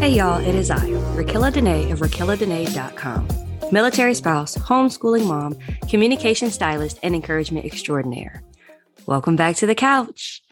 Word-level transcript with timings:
Hey 0.00 0.16
y'all, 0.16 0.40
it 0.40 0.54
is 0.54 0.70
I, 0.70 0.88
Rakilla 1.14 1.52
Dene 1.52 1.92
of 1.92 2.00
RakillaDene.com. 2.00 3.28
Military 3.70 4.14
spouse, 4.14 4.56
homeschooling 4.56 5.26
mom, 5.26 5.56
communication 5.88 6.50
stylist, 6.50 6.98
and 7.02 7.14
encouragement 7.14 7.64
extraordinaire. 7.64 8.42
Welcome 9.06 9.36
back 9.36 9.56
to 9.56 9.66
the 9.66 9.74
couch. 9.74 10.42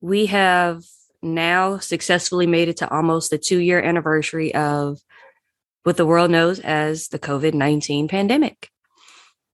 We 0.00 0.26
have 0.26 0.84
now 1.22 1.78
successfully 1.78 2.46
made 2.46 2.68
it 2.68 2.78
to 2.78 2.90
almost 2.90 3.30
the 3.30 3.38
two 3.38 3.58
year 3.58 3.80
anniversary 3.80 4.54
of 4.54 5.00
what 5.84 5.96
the 5.96 6.06
world 6.06 6.30
knows 6.30 6.58
as 6.58 7.08
the 7.08 7.18
COVID 7.18 7.54
19 7.54 8.08
pandemic. 8.08 8.70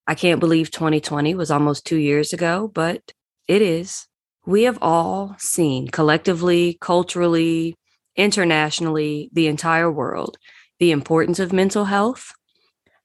I 0.07 0.14
can't 0.14 0.41
believe 0.41 0.71
2020 0.71 1.34
was 1.34 1.50
almost 1.50 1.87
two 1.87 1.96
years 1.96 2.32
ago, 2.32 2.70
but 2.73 3.12
it 3.48 3.62
is. 3.62 4.06
We 4.47 4.65
have 4.65 4.78
all 4.83 5.34
seen 5.38 5.88
collectively, 5.88 6.77
culturally, 6.80 7.77
internationally, 8.16 9.30
the 9.33 9.47
entire 9.47 9.91
world, 9.91 10.37
the 10.78 10.91
importance 10.91 11.38
of 11.38 11.52
mental 11.52 11.87
health, 11.87 12.33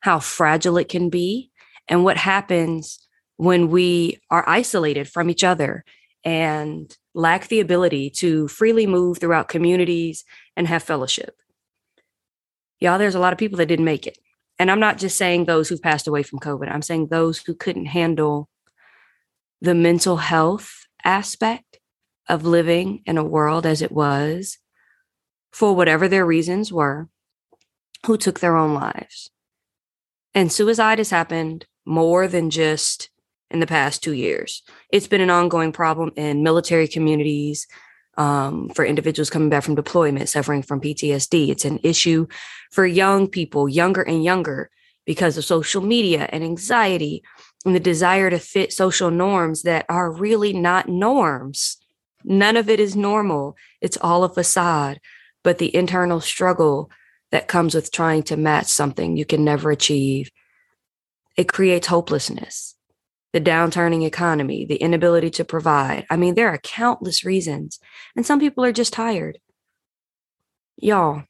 how 0.01 0.19
fragile 0.19 0.77
it 0.77 0.89
can 0.89 1.09
be, 1.09 1.51
and 1.87 2.03
what 2.03 2.17
happens 2.17 2.99
when 3.37 3.69
we 3.69 4.19
are 4.29 4.47
isolated 4.47 5.07
from 5.07 5.29
each 5.29 5.43
other 5.43 5.85
and 6.25 6.95
lack 7.13 7.47
the 7.47 7.61
ability 7.61 8.09
to 8.09 8.47
freely 8.49 8.85
move 8.85 9.17
throughout 9.17 9.47
communities 9.47 10.25
and 10.57 10.67
have 10.67 10.83
fellowship. 10.83 11.35
Y'all, 12.79 12.99
there's 12.99 13.15
a 13.15 13.19
lot 13.19 13.33
of 13.33 13.39
people 13.39 13.57
that 13.57 13.67
didn't 13.67 13.85
make 13.85 14.05
it. 14.05 14.17
And 14.59 14.69
I'm 14.69 14.81
not 14.81 14.97
just 14.97 15.17
saying 15.17 15.45
those 15.45 15.69
who've 15.69 15.81
passed 15.81 16.07
away 16.07 16.21
from 16.21 16.39
COVID, 16.39 16.69
I'm 16.69 16.81
saying 16.81 17.07
those 17.07 17.39
who 17.39 17.55
couldn't 17.55 17.85
handle 17.85 18.49
the 19.61 19.73
mental 19.73 20.17
health 20.17 20.85
aspect 21.03 21.79
of 22.27 22.45
living 22.45 23.01
in 23.05 23.17
a 23.17 23.23
world 23.23 23.65
as 23.65 23.81
it 23.81 23.91
was 23.91 24.57
for 25.51 25.75
whatever 25.75 26.07
their 26.07 26.25
reasons 26.25 26.71
were, 26.71 27.09
who 28.05 28.17
took 28.17 28.39
their 28.39 28.55
own 28.55 28.73
lives. 28.73 29.31
And 30.35 30.51
suicide 30.51 30.99
has 30.99 31.09
happened 31.09 31.65
more 31.85 32.27
than 32.27 32.49
just 32.49 33.09
in 33.49 33.59
the 33.59 33.67
past 33.67 34.03
two 34.03 34.13
years. 34.13 34.61
It's 34.91 35.07
been 35.07 35.21
an 35.21 35.31
ongoing 35.31 35.71
problem 35.71 36.11
in 36.15 36.43
military 36.43 36.87
communities 36.87 37.65
um, 38.19 38.69
for 38.69 38.85
individuals 38.85 39.31
coming 39.31 39.49
back 39.49 39.63
from 39.63 39.73
deployment, 39.73 40.29
suffering 40.29 40.61
from 40.61 40.81
PTSD. 40.81 41.49
It's 41.49 41.65
an 41.65 41.79
issue 41.81 42.27
for 42.71 42.85
young 42.85 43.27
people, 43.27 43.67
younger 43.67 44.03
and 44.03 44.23
younger, 44.23 44.69
because 45.07 45.37
of 45.37 45.45
social 45.45 45.81
media 45.81 46.29
and 46.31 46.43
anxiety 46.43 47.23
and 47.65 47.73
the 47.73 47.79
desire 47.79 48.29
to 48.29 48.37
fit 48.37 48.71
social 48.71 49.09
norms 49.09 49.63
that 49.63 49.85
are 49.89 50.11
really 50.11 50.53
not 50.53 50.87
norms. 50.87 51.77
None 52.23 52.57
of 52.57 52.69
it 52.69 52.79
is 52.79 52.95
normal. 52.95 53.55
It's 53.81 53.97
all 53.99 54.23
a 54.23 54.29
facade 54.29 54.99
but 55.43 55.57
the 55.57 55.75
internal 55.75 56.19
struggle 56.21 56.89
that 57.31 57.47
comes 57.47 57.75
with 57.75 57.91
trying 57.91 58.23
to 58.23 58.37
match 58.37 58.67
something 58.67 59.15
you 59.15 59.25
can 59.25 59.43
never 59.43 59.71
achieve. 59.71 60.31
It 61.37 61.51
creates 61.51 61.87
hopelessness, 61.87 62.75
the 63.31 63.41
downturning 63.41 64.05
economy, 64.05 64.65
the 64.65 64.77
inability 64.77 65.29
to 65.29 65.45
provide. 65.45 66.05
I 66.09 66.17
mean, 66.17 66.35
there 66.35 66.49
are 66.49 66.57
countless 66.57 67.23
reasons, 67.23 67.79
and 68.15 68.25
some 68.25 68.39
people 68.39 68.63
are 68.65 68.71
just 68.71 68.93
tired. 68.93 69.39
Y'all, 70.77 71.23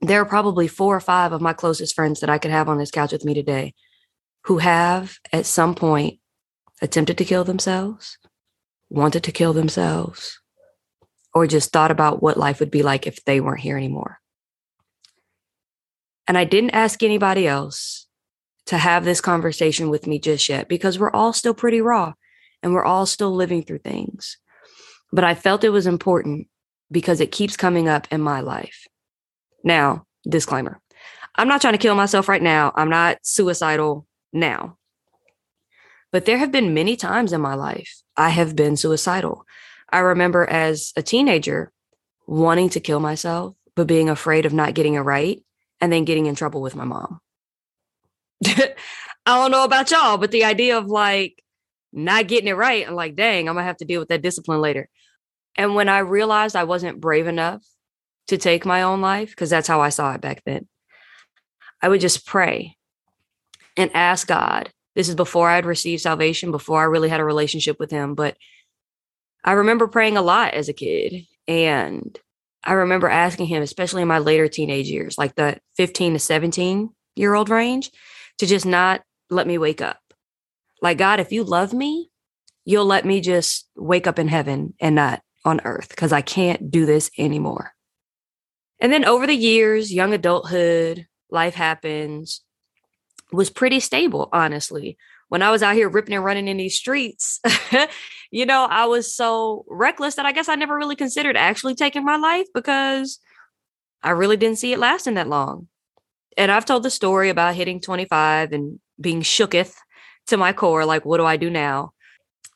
there 0.00 0.20
are 0.22 0.26
probably 0.26 0.68
four 0.68 0.96
or 0.96 1.00
five 1.00 1.32
of 1.32 1.40
my 1.40 1.52
closest 1.52 1.94
friends 1.94 2.20
that 2.20 2.30
I 2.30 2.38
could 2.38 2.50
have 2.50 2.68
on 2.68 2.78
this 2.78 2.90
couch 2.90 3.12
with 3.12 3.24
me 3.24 3.34
today 3.34 3.74
who 4.44 4.58
have 4.58 5.18
at 5.32 5.46
some 5.46 5.74
point 5.74 6.20
attempted 6.80 7.18
to 7.18 7.24
kill 7.24 7.44
themselves, 7.44 8.18
wanted 8.88 9.24
to 9.24 9.32
kill 9.32 9.52
themselves, 9.52 10.40
or 11.34 11.46
just 11.46 11.72
thought 11.72 11.90
about 11.90 12.22
what 12.22 12.38
life 12.38 12.60
would 12.60 12.70
be 12.70 12.82
like 12.82 13.06
if 13.06 13.24
they 13.24 13.40
weren't 13.40 13.60
here 13.60 13.76
anymore. 13.76 14.20
And 16.26 16.38
I 16.38 16.44
didn't 16.44 16.70
ask 16.70 17.02
anybody 17.02 17.46
else 17.46 18.07
to 18.68 18.76
have 18.76 19.06
this 19.06 19.22
conversation 19.22 19.88
with 19.88 20.06
me 20.06 20.18
just 20.18 20.46
yet 20.46 20.68
because 20.68 20.98
we're 20.98 21.10
all 21.10 21.32
still 21.32 21.54
pretty 21.54 21.80
raw 21.80 22.12
and 22.62 22.74
we're 22.74 22.84
all 22.84 23.06
still 23.06 23.34
living 23.34 23.62
through 23.62 23.78
things. 23.78 24.36
But 25.10 25.24
I 25.24 25.34
felt 25.34 25.64
it 25.64 25.70
was 25.70 25.86
important 25.86 26.48
because 26.90 27.22
it 27.22 27.32
keeps 27.32 27.56
coming 27.56 27.88
up 27.88 28.06
in 28.10 28.20
my 28.20 28.40
life. 28.40 28.86
Now, 29.64 30.04
disclaimer 30.28 30.80
I'm 31.34 31.48
not 31.48 31.62
trying 31.62 31.72
to 31.72 31.78
kill 31.78 31.94
myself 31.94 32.28
right 32.28 32.42
now. 32.42 32.72
I'm 32.74 32.90
not 32.90 33.18
suicidal 33.22 34.06
now. 34.34 34.76
But 36.12 36.26
there 36.26 36.38
have 36.38 36.52
been 36.52 36.74
many 36.74 36.94
times 36.94 37.32
in 37.32 37.40
my 37.40 37.54
life 37.54 38.02
I 38.18 38.28
have 38.30 38.54
been 38.54 38.76
suicidal. 38.76 39.46
I 39.90 40.00
remember 40.00 40.44
as 40.44 40.92
a 40.94 41.02
teenager 41.02 41.72
wanting 42.26 42.68
to 42.70 42.80
kill 42.80 43.00
myself, 43.00 43.54
but 43.76 43.86
being 43.86 44.10
afraid 44.10 44.44
of 44.44 44.52
not 44.52 44.74
getting 44.74 44.94
it 44.94 45.00
right 45.00 45.42
and 45.80 45.90
then 45.90 46.04
getting 46.04 46.26
in 46.26 46.34
trouble 46.34 46.60
with 46.60 46.76
my 46.76 46.84
mom. 46.84 47.20
I 48.46 48.74
don't 49.26 49.50
know 49.50 49.64
about 49.64 49.90
y'all, 49.90 50.18
but 50.18 50.30
the 50.30 50.44
idea 50.44 50.78
of 50.78 50.86
like 50.86 51.42
not 51.92 52.28
getting 52.28 52.48
it 52.48 52.56
right 52.56 52.86
and 52.86 52.96
like, 52.96 53.16
dang, 53.16 53.48
I'm 53.48 53.54
gonna 53.54 53.66
have 53.66 53.78
to 53.78 53.84
deal 53.84 54.00
with 54.00 54.08
that 54.08 54.22
discipline 54.22 54.60
later. 54.60 54.88
And 55.56 55.74
when 55.74 55.88
I 55.88 55.98
realized 55.98 56.56
I 56.56 56.64
wasn't 56.64 57.00
brave 57.00 57.26
enough 57.26 57.62
to 58.28 58.38
take 58.38 58.64
my 58.64 58.82
own 58.82 59.00
life, 59.00 59.30
because 59.30 59.50
that's 59.50 59.68
how 59.68 59.80
I 59.80 59.88
saw 59.88 60.14
it 60.14 60.20
back 60.20 60.42
then, 60.44 60.68
I 61.82 61.88
would 61.88 62.00
just 62.00 62.26
pray 62.26 62.76
and 63.76 63.90
ask 63.94 64.26
God. 64.26 64.70
This 64.94 65.08
is 65.08 65.14
before 65.14 65.48
I'd 65.48 65.66
received 65.66 66.02
salvation, 66.02 66.50
before 66.50 66.80
I 66.80 66.84
really 66.84 67.08
had 67.08 67.20
a 67.20 67.24
relationship 67.24 67.78
with 67.78 67.90
Him, 67.90 68.14
but 68.14 68.36
I 69.44 69.52
remember 69.52 69.88
praying 69.88 70.16
a 70.16 70.22
lot 70.22 70.54
as 70.54 70.68
a 70.68 70.72
kid. 70.72 71.26
And 71.46 72.18
I 72.64 72.72
remember 72.72 73.08
asking 73.08 73.46
him, 73.46 73.62
especially 73.62 74.02
in 74.02 74.08
my 74.08 74.18
later 74.18 74.48
teenage 74.48 74.88
years, 74.88 75.16
like 75.16 75.34
the 75.34 75.58
15 75.76 76.14
to 76.14 76.18
17 76.18 76.90
year 77.16 77.34
old 77.34 77.48
range, 77.48 77.90
to 78.38 78.46
just 78.46 78.66
not 78.66 79.02
let 79.30 79.46
me 79.46 79.58
wake 79.58 79.80
up. 79.80 80.00
Like, 80.80 80.98
God, 80.98 81.20
if 81.20 81.32
you 81.32 81.44
love 81.44 81.72
me, 81.72 82.10
you'll 82.64 82.86
let 82.86 83.04
me 83.04 83.20
just 83.20 83.68
wake 83.76 84.06
up 84.06 84.18
in 84.18 84.28
heaven 84.28 84.74
and 84.80 84.94
not 84.94 85.22
on 85.44 85.60
earth 85.64 85.88
because 85.88 86.12
I 86.12 86.20
can't 86.20 86.70
do 86.70 86.86
this 86.86 87.10
anymore. 87.18 87.72
And 88.80 88.92
then 88.92 89.04
over 89.04 89.26
the 89.26 89.34
years, 89.34 89.92
young 89.92 90.14
adulthood, 90.14 91.06
life 91.30 91.54
happens, 91.54 92.42
was 93.32 93.50
pretty 93.50 93.80
stable, 93.80 94.28
honestly 94.32 94.96
when 95.28 95.42
I 95.42 95.50
was 95.50 95.62
out 95.62 95.74
here 95.74 95.88
ripping 95.88 96.14
and 96.14 96.24
running 96.24 96.48
in 96.48 96.56
these 96.56 96.76
streets, 96.76 97.40
you 98.30 98.46
know, 98.46 98.66
I 98.68 98.86
was 98.86 99.14
so 99.14 99.64
reckless 99.68 100.16
that 100.16 100.26
I 100.26 100.32
guess 100.32 100.48
I 100.48 100.54
never 100.54 100.76
really 100.76 100.96
considered 100.96 101.36
actually 101.36 101.74
taking 101.74 102.04
my 102.04 102.16
life 102.16 102.46
because 102.54 103.20
I 104.02 104.10
really 104.10 104.36
didn't 104.36 104.58
see 104.58 104.72
it 104.72 104.78
lasting 104.78 105.14
that 105.14 105.28
long. 105.28 105.68
And 106.38 106.52
I've 106.52 106.64
told 106.64 106.84
the 106.84 106.90
story 106.90 107.30
about 107.30 107.56
hitting 107.56 107.80
25 107.80 108.52
and 108.52 108.78
being 109.00 109.22
shooketh 109.22 109.74
to 110.28 110.36
my 110.36 110.52
core, 110.52 110.84
like, 110.84 111.04
what 111.04 111.16
do 111.16 111.24
I 111.24 111.36
do 111.36 111.50
now? 111.50 111.90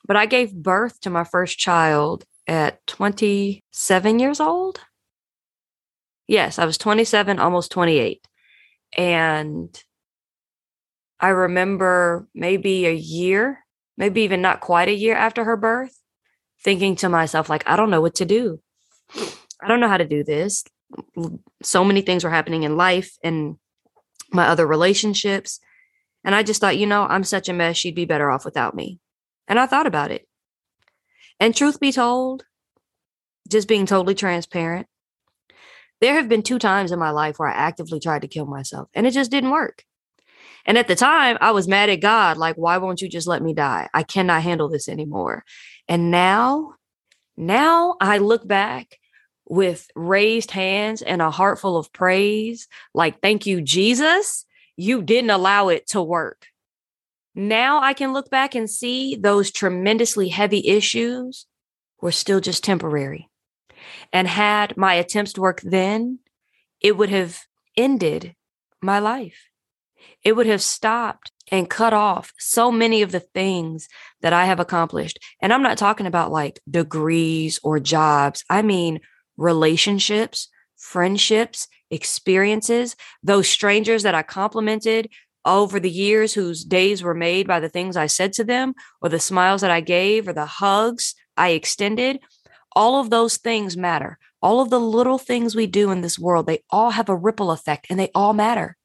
But 0.07 0.15
I 0.15 0.25
gave 0.25 0.53
birth 0.53 1.01
to 1.01 1.09
my 1.09 1.25
first 1.25 1.59
child 1.59 2.23
at 2.47 2.85
27 2.87 4.19
years 4.19 4.39
old. 4.39 4.79
Yes, 6.27 6.59
I 6.59 6.65
was 6.65 6.77
27, 6.77 7.39
almost 7.39 7.71
28. 7.71 8.25
And 8.97 9.83
I 11.19 11.29
remember 11.29 12.27
maybe 12.33 12.85
a 12.85 12.93
year, 12.93 13.65
maybe 13.97 14.21
even 14.21 14.41
not 14.41 14.61
quite 14.61 14.87
a 14.87 14.95
year 14.95 15.15
after 15.15 15.43
her 15.43 15.57
birth, 15.57 15.97
thinking 16.63 16.95
to 16.97 17.09
myself, 17.09 17.49
like, 17.49 17.67
I 17.67 17.75
don't 17.75 17.89
know 17.89 18.01
what 18.01 18.15
to 18.15 18.25
do. 18.25 18.61
I 19.61 19.67
don't 19.67 19.81
know 19.81 19.89
how 19.89 19.97
to 19.97 20.07
do 20.07 20.23
this. 20.23 20.63
So 21.61 21.83
many 21.83 22.01
things 22.01 22.23
were 22.23 22.29
happening 22.29 22.63
in 22.63 22.77
life 22.77 23.17
and 23.21 23.57
my 24.33 24.47
other 24.47 24.65
relationships. 24.65 25.59
And 26.23 26.33
I 26.33 26.43
just 26.43 26.61
thought, 26.61 26.77
you 26.77 26.87
know, 26.87 27.05
I'm 27.05 27.23
such 27.23 27.49
a 27.49 27.53
mess. 27.53 27.77
She'd 27.77 27.95
be 27.95 28.05
better 28.05 28.31
off 28.31 28.45
without 28.45 28.75
me. 28.75 28.99
And 29.47 29.59
I 29.59 29.65
thought 29.65 29.87
about 29.87 30.11
it. 30.11 30.27
And 31.39 31.55
truth 31.55 31.79
be 31.79 31.91
told, 31.91 32.45
just 33.49 33.67
being 33.67 33.85
totally 33.85 34.15
transparent, 34.15 34.87
there 35.99 36.15
have 36.15 36.29
been 36.29 36.43
two 36.43 36.59
times 36.59 36.91
in 36.91 36.99
my 36.99 37.11
life 37.11 37.39
where 37.39 37.49
I 37.49 37.53
actively 37.53 37.99
tried 37.99 38.21
to 38.21 38.27
kill 38.27 38.45
myself 38.45 38.89
and 38.93 39.05
it 39.07 39.11
just 39.11 39.31
didn't 39.31 39.51
work. 39.51 39.83
And 40.65 40.77
at 40.77 40.87
the 40.87 40.95
time, 40.95 41.37
I 41.41 41.51
was 41.51 41.67
mad 41.67 41.89
at 41.89 41.99
God, 41.99 42.37
like, 42.37 42.55
why 42.55 42.77
won't 42.77 43.01
you 43.01 43.09
just 43.09 43.27
let 43.27 43.41
me 43.41 43.53
die? 43.53 43.89
I 43.93 44.03
cannot 44.03 44.43
handle 44.43 44.69
this 44.69 44.87
anymore. 44.87 45.43
And 45.87 46.09
now, 46.09 46.75
now 47.35 47.95
I 47.99 48.19
look 48.19 48.47
back 48.47 48.97
with 49.45 49.87
raised 49.95 50.51
hands 50.51 51.01
and 51.01 51.21
a 51.21 51.31
heart 51.31 51.59
full 51.59 51.77
of 51.77 51.91
praise, 51.93 52.67
like, 52.93 53.21
thank 53.21 53.45
you, 53.45 53.61
Jesus. 53.61 54.45
You 54.77 55.01
didn't 55.01 55.29
allow 55.29 55.69
it 55.69 55.87
to 55.87 56.01
work. 56.01 56.47
Now 57.35 57.81
I 57.81 57.93
can 57.93 58.13
look 58.13 58.29
back 58.29 58.55
and 58.55 58.69
see 58.69 59.15
those 59.15 59.51
tremendously 59.51 60.29
heavy 60.29 60.67
issues 60.67 61.45
were 62.01 62.11
still 62.11 62.39
just 62.39 62.63
temporary. 62.63 63.29
And 64.11 64.27
had 64.27 64.77
my 64.77 64.93
attempts 64.93 65.37
worked 65.37 65.69
then, 65.69 66.19
it 66.79 66.95
would 66.97 67.09
have 67.09 67.39
ended 67.75 68.35
my 68.81 68.99
life 68.99 69.49
it 70.23 70.35
would 70.35 70.47
have 70.47 70.61
stopped 70.61 71.31
and 71.51 71.69
cut 71.69 71.93
off 71.93 72.33
so 72.37 72.71
many 72.71 73.01
of 73.01 73.11
the 73.11 73.19
things 73.19 73.87
that 74.21 74.33
I 74.33 74.45
have 74.45 74.59
accomplished. 74.59 75.19
And 75.41 75.51
I'm 75.51 75.63
not 75.63 75.77
talking 75.77 76.05
about 76.05 76.31
like 76.31 76.59
degrees 76.69 77.59
or 77.63 77.79
jobs, 77.79 78.43
I 78.49 78.61
mean 78.61 78.99
relationships, 79.37 80.49
friendships, 80.77 81.67
experiences, 81.89 82.95
those 83.21 83.47
strangers 83.47 84.03
that 84.03 84.15
I 84.15 84.23
complimented 84.23 85.09
over 85.45 85.79
the 85.79 85.89
years 85.89 86.33
whose 86.33 86.63
days 86.63 87.03
were 87.03 87.13
made 87.13 87.47
by 87.47 87.59
the 87.59 87.69
things 87.69 87.97
I 87.97 88.07
said 88.07 88.33
to 88.33 88.43
them, 88.43 88.73
or 89.01 89.09
the 89.09 89.19
smiles 89.19 89.61
that 89.61 89.71
I 89.71 89.81
gave, 89.81 90.27
or 90.27 90.33
the 90.33 90.45
hugs 90.45 91.15
I 91.35 91.49
extended. 91.49 92.19
All 92.75 92.99
of 92.99 93.09
those 93.09 93.37
things 93.37 93.77
matter. 93.77 94.17
All 94.41 94.61
of 94.61 94.69
the 94.69 94.79
little 94.79 95.17
things 95.17 95.55
we 95.55 95.67
do 95.67 95.91
in 95.91 96.01
this 96.01 96.19
world, 96.19 96.47
they 96.47 96.63
all 96.69 96.91
have 96.91 97.09
a 97.09 97.15
ripple 97.15 97.51
effect 97.51 97.87
and 97.89 97.99
they 97.99 98.09
all 98.15 98.33
matter. 98.33 98.77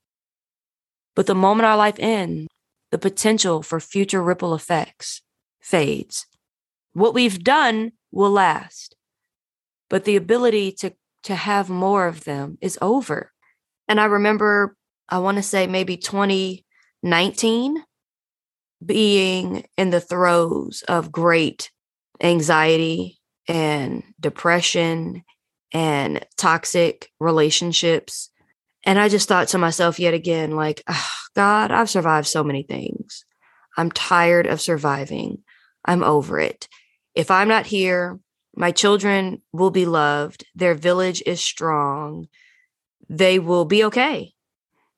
But 1.17 1.27
the 1.27 1.35
moment 1.35 1.67
our 1.67 1.77
life 1.77 1.97
ends, 1.99 2.49
the 2.91 2.99
potential 2.99 3.63
for 3.63 3.81
future 3.81 4.23
ripple 4.23 4.55
effects 4.55 5.21
fades. 5.61 6.27
What 6.93 7.15
we've 7.15 7.43
done 7.43 7.93
will 8.13 8.31
last, 8.31 8.95
but 9.89 10.05
the 10.05 10.17
ability 10.17 10.73
to, 10.73 10.93
to 11.25 11.35
have 11.35 11.71
more 11.71 12.07
of 12.07 12.25
them 12.25 12.59
is 12.61 12.79
over. 12.81 13.33
And 13.89 14.01
I 14.01 14.07
remember, 14.07 14.77
I 15.09 15.19
want 15.19 15.37
to 15.37 15.43
say 15.43 15.67
maybe 15.67 15.97
2019 15.97 17.85
being 18.85 19.67
in 19.77 19.91
the 19.91 20.01
throes 20.01 20.85
of 20.87 21.11
great 21.11 21.71
anxiety 22.21 23.19
and 23.49 24.03
depression 24.21 25.25
and 25.73 26.25
toxic 26.37 27.11
relationships 27.19 28.31
and 28.85 28.99
I 28.99 29.09
just 29.09 29.29
thought 29.29 29.49
to 29.49 29.59
myself 29.59 29.99
yet 29.99 30.15
again, 30.15 30.53
like, 30.53 30.83
oh, 30.89 31.11
God, 31.35 31.71
I've 31.71 31.91
survived 31.91 32.27
so 32.27 32.43
many 32.43 32.63
things. 32.63 33.25
I'm 33.77 33.91
tired 33.91 34.47
of 34.47 34.61
surviving. 34.61 35.43
I'm 35.85 36.03
over 36.03 36.41
it. 36.41 36.69
If 37.15 37.31
I'm 37.31 37.49
not 37.49 37.67
here, 37.67 38.19
my 38.59 38.73
children 38.73 39.41
will 39.53 39.71
be 39.71 39.87
loved. 39.87 40.45
Their 40.57 40.75
village 40.75 41.23
is 41.25 41.41
strong. 41.41 42.27
They 43.09 43.39
will 43.39 43.65
be 43.65 43.85
okay. 43.85 44.33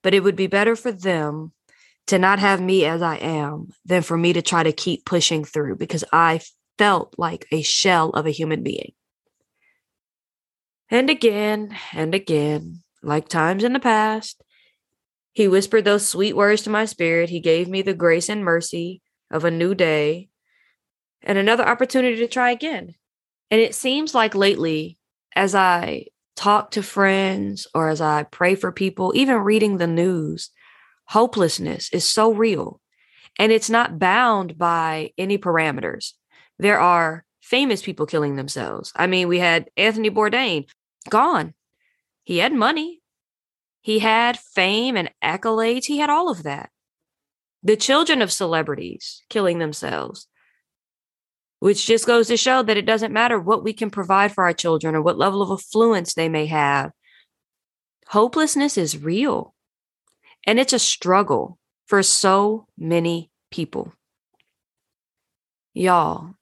But 0.02 0.14
it 0.14 0.22
would 0.22 0.34
be 0.34 0.46
better 0.46 0.74
for 0.74 0.90
them 0.90 1.52
to 2.06 2.18
not 2.18 2.38
have 2.38 2.62
me 2.62 2.86
as 2.86 3.02
I 3.02 3.16
am 3.16 3.68
than 3.84 4.00
for 4.00 4.16
me 4.16 4.32
to 4.32 4.40
try 4.40 4.62
to 4.62 4.72
keep 4.72 5.04
pushing 5.04 5.44
through 5.44 5.76
because 5.76 6.04
I 6.10 6.40
felt 6.78 7.14
like 7.18 7.46
a 7.52 7.60
shell 7.60 8.08
of 8.10 8.24
a 8.24 8.30
human 8.30 8.62
being. 8.62 8.92
And 10.88 11.10
again 11.10 11.76
and 11.92 12.14
again, 12.14 12.82
like 13.02 13.28
times 13.28 13.62
in 13.62 13.74
the 13.74 13.78
past. 13.78 14.42
He 15.32 15.48
whispered 15.48 15.84
those 15.84 16.08
sweet 16.08 16.34
words 16.34 16.62
to 16.62 16.70
my 16.70 16.86
spirit. 16.86 17.28
He 17.28 17.40
gave 17.40 17.68
me 17.68 17.82
the 17.82 17.92
grace 17.92 18.30
and 18.30 18.42
mercy 18.42 19.02
of 19.30 19.44
a 19.44 19.50
new 19.50 19.74
day 19.74 20.30
and 21.20 21.36
another 21.36 21.68
opportunity 21.68 22.16
to 22.16 22.26
try 22.26 22.52
again. 22.52 22.94
And 23.50 23.60
it 23.60 23.74
seems 23.74 24.14
like 24.14 24.34
lately, 24.34 24.98
as 25.34 25.54
I 25.54 26.06
talk 26.36 26.72
to 26.72 26.82
friends 26.82 27.66
or 27.74 27.88
as 27.88 28.00
I 28.00 28.24
pray 28.24 28.54
for 28.54 28.72
people, 28.72 29.12
even 29.14 29.36
reading 29.38 29.76
the 29.76 29.86
news, 29.86 30.50
hopelessness 31.06 31.92
is 31.92 32.08
so 32.08 32.32
real 32.32 32.80
and 33.38 33.52
it's 33.52 33.70
not 33.70 33.98
bound 33.98 34.56
by 34.56 35.12
any 35.18 35.38
parameters. 35.38 36.12
There 36.58 36.78
are 36.78 37.24
famous 37.40 37.82
people 37.82 38.06
killing 38.06 38.36
themselves. 38.36 38.92
I 38.94 39.06
mean, 39.06 39.28
we 39.28 39.38
had 39.38 39.70
Anthony 39.76 40.10
Bourdain 40.10 40.68
gone 41.08 41.54
he 42.30 42.38
had 42.38 42.52
money, 42.52 43.02
he 43.80 43.98
had 43.98 44.38
fame 44.38 44.96
and 44.96 45.10
accolades, 45.20 45.86
he 45.86 45.98
had 45.98 46.10
all 46.10 46.30
of 46.30 46.44
that. 46.44 46.70
The 47.62 47.76
children 47.76 48.22
of 48.22 48.30
celebrities 48.30 49.22
killing 49.28 49.58
themselves, 49.58 50.28
which 51.60 51.86
just 51.86 52.06
goes 52.06 52.26
to 52.28 52.36
show 52.36 52.62
that 52.62 52.76
it 52.76 52.86
doesn't 52.86 53.12
matter 53.12 53.38
what 53.38 53.62
we 53.62 53.72
can 53.72 53.90
provide 53.90 54.32
for 54.32 54.44
our 54.44 54.52
children 54.52 54.94
or 54.94 55.02
what 55.02 55.18
level 55.18 55.42
of 55.42 55.50
affluence 55.50 56.14
they 56.14 56.28
may 56.28 56.46
have. 56.46 56.90
Hopelessness 58.08 58.76
is 58.76 59.00
real 59.00 59.54
and 60.46 60.58
it's 60.58 60.72
a 60.72 60.78
struggle 60.78 61.58
for 61.86 62.02
so 62.02 62.66
many 62.78 63.30
people. 63.50 63.92
Y'all, 65.74 66.34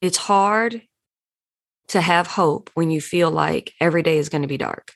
it's 0.00 0.18
hard 0.18 0.82
to 1.88 2.00
have 2.00 2.26
hope 2.26 2.70
when 2.74 2.90
you 2.90 3.00
feel 3.00 3.30
like 3.30 3.72
every 3.80 4.02
day 4.02 4.18
is 4.18 4.28
going 4.28 4.42
to 4.42 4.48
be 4.48 4.58
dark. 4.58 4.92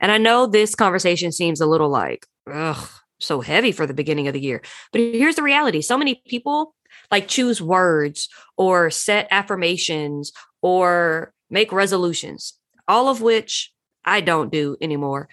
And 0.00 0.12
I 0.12 0.18
know 0.18 0.46
this 0.46 0.74
conversation 0.74 1.32
seems 1.32 1.60
a 1.60 1.66
little 1.66 1.88
like, 1.88 2.26
ugh, 2.52 2.88
so 3.18 3.40
heavy 3.40 3.72
for 3.72 3.86
the 3.86 3.94
beginning 3.94 4.28
of 4.28 4.34
the 4.34 4.40
year. 4.40 4.62
But 4.92 5.00
here's 5.00 5.36
the 5.36 5.42
reality 5.42 5.82
so 5.82 5.98
many 5.98 6.22
people 6.26 6.74
like 7.10 7.28
choose 7.28 7.60
words 7.62 8.28
or 8.56 8.90
set 8.90 9.28
affirmations 9.30 10.32
or 10.62 11.32
make 11.50 11.72
resolutions, 11.72 12.54
all 12.88 13.08
of 13.08 13.20
which 13.20 13.72
I 14.04 14.20
don't 14.20 14.52
do 14.52 14.76
anymore. 14.80 15.28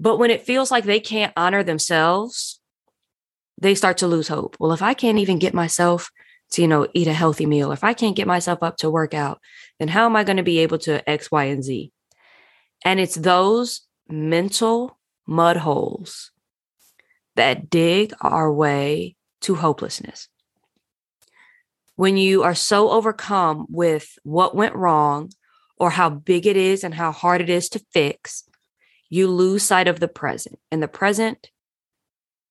But 0.00 0.18
when 0.18 0.30
it 0.30 0.42
feels 0.42 0.70
like 0.70 0.84
they 0.84 1.00
can't 1.00 1.32
honor 1.36 1.62
themselves, 1.62 2.60
they 3.60 3.74
start 3.74 3.98
to 3.98 4.08
lose 4.08 4.28
hope. 4.28 4.56
Well, 4.58 4.72
if 4.72 4.82
I 4.82 4.94
can't 4.94 5.18
even 5.18 5.38
get 5.38 5.54
myself 5.54 6.10
to, 6.52 6.62
you 6.62 6.68
know, 6.68 6.88
eat 6.92 7.06
a 7.06 7.12
healthy 7.12 7.46
meal, 7.46 7.70
if 7.70 7.84
I 7.84 7.94
can't 7.94 8.16
get 8.16 8.26
myself 8.26 8.62
up 8.62 8.76
to 8.78 8.90
work 8.90 9.14
out, 9.14 9.40
then 9.78 9.88
how 9.88 10.06
am 10.06 10.16
I 10.16 10.24
going 10.24 10.38
to 10.38 10.42
be 10.42 10.58
able 10.58 10.78
to 10.78 11.08
X, 11.08 11.30
Y, 11.30 11.44
and 11.44 11.62
Z? 11.62 11.92
And 12.84 12.98
it's 12.98 13.14
those 13.14 13.82
mental 14.08 14.98
mud 15.26 15.58
holes 15.58 16.31
that 17.36 17.70
dig 17.70 18.12
our 18.20 18.52
way 18.52 19.16
to 19.42 19.54
hopelessness. 19.54 20.28
When 21.96 22.16
you 22.16 22.42
are 22.42 22.54
so 22.54 22.90
overcome 22.90 23.66
with 23.68 24.18
what 24.22 24.54
went 24.54 24.74
wrong 24.74 25.30
or 25.76 25.90
how 25.90 26.10
big 26.10 26.46
it 26.46 26.56
is 26.56 26.84
and 26.84 26.94
how 26.94 27.12
hard 27.12 27.40
it 27.40 27.50
is 27.50 27.68
to 27.70 27.84
fix, 27.92 28.44
you 29.08 29.28
lose 29.28 29.62
sight 29.62 29.88
of 29.88 30.00
the 30.00 30.08
present. 30.08 30.58
And 30.70 30.82
the 30.82 30.88
present, 30.88 31.50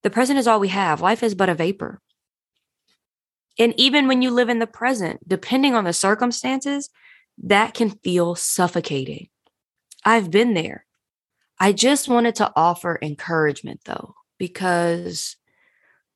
the 0.03 0.09
present 0.09 0.37
is 0.37 0.47
all 0.47 0.59
we 0.59 0.67
have. 0.67 1.01
Life 1.01 1.23
is 1.23 1.33
but 1.33 1.49
a 1.49 1.55
vapor. 1.55 2.01
And 3.57 3.73
even 3.77 4.07
when 4.07 4.21
you 4.21 4.31
live 4.31 4.49
in 4.49 4.59
the 4.59 4.67
present, 4.67 5.27
depending 5.27 5.75
on 5.75 5.83
the 5.83 5.93
circumstances, 5.93 6.89
that 7.43 7.73
can 7.73 7.89
feel 7.89 8.35
suffocating. 8.35 9.29
I've 10.05 10.31
been 10.31 10.53
there. 10.53 10.85
I 11.59 11.73
just 11.73 12.07
wanted 12.07 12.35
to 12.35 12.51
offer 12.55 12.97
encouragement 13.01 13.81
though, 13.85 14.15
because 14.41 15.35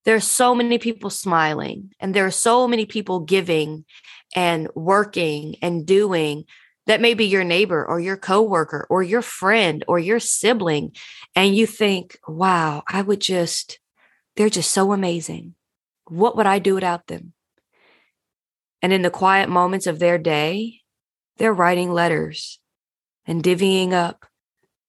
there's 0.05 0.25
so 0.27 0.55
many 0.55 0.77
people 0.79 1.09
smiling 1.09 1.91
and 1.99 2.13
there 2.13 2.25
are 2.25 2.31
so 2.31 2.67
many 2.67 2.85
people 2.85 3.19
giving 3.19 3.85
and 4.35 4.67
working 4.75 5.55
and 5.61 5.85
doing 5.85 6.45
that 6.87 7.01
may 7.01 7.13
be 7.13 7.25
your 7.25 7.43
neighbor 7.43 7.85
or 7.85 7.99
your 7.99 8.17
coworker 8.17 8.87
or 8.89 9.01
your 9.03 9.21
friend 9.21 9.85
or 9.87 9.99
your 9.99 10.19
sibling 10.19 10.91
and 11.35 11.55
you 11.55 11.67
think 11.67 12.17
wow 12.27 12.83
i 12.87 13.01
would 13.01 13.21
just 13.21 13.79
they're 14.35 14.49
just 14.49 14.71
so 14.71 14.91
amazing 14.91 15.55
what 16.07 16.35
would 16.37 16.45
I 16.45 16.59
do 16.59 16.75
without 16.75 17.07
them? 17.07 17.33
And 18.81 18.93
in 18.93 19.01
the 19.01 19.09
quiet 19.09 19.49
moments 19.49 19.87
of 19.87 19.99
their 19.99 20.17
day, 20.17 20.81
they're 21.37 21.53
writing 21.53 21.91
letters 21.91 22.59
and 23.25 23.43
divvying 23.43 23.93
up 23.93 24.25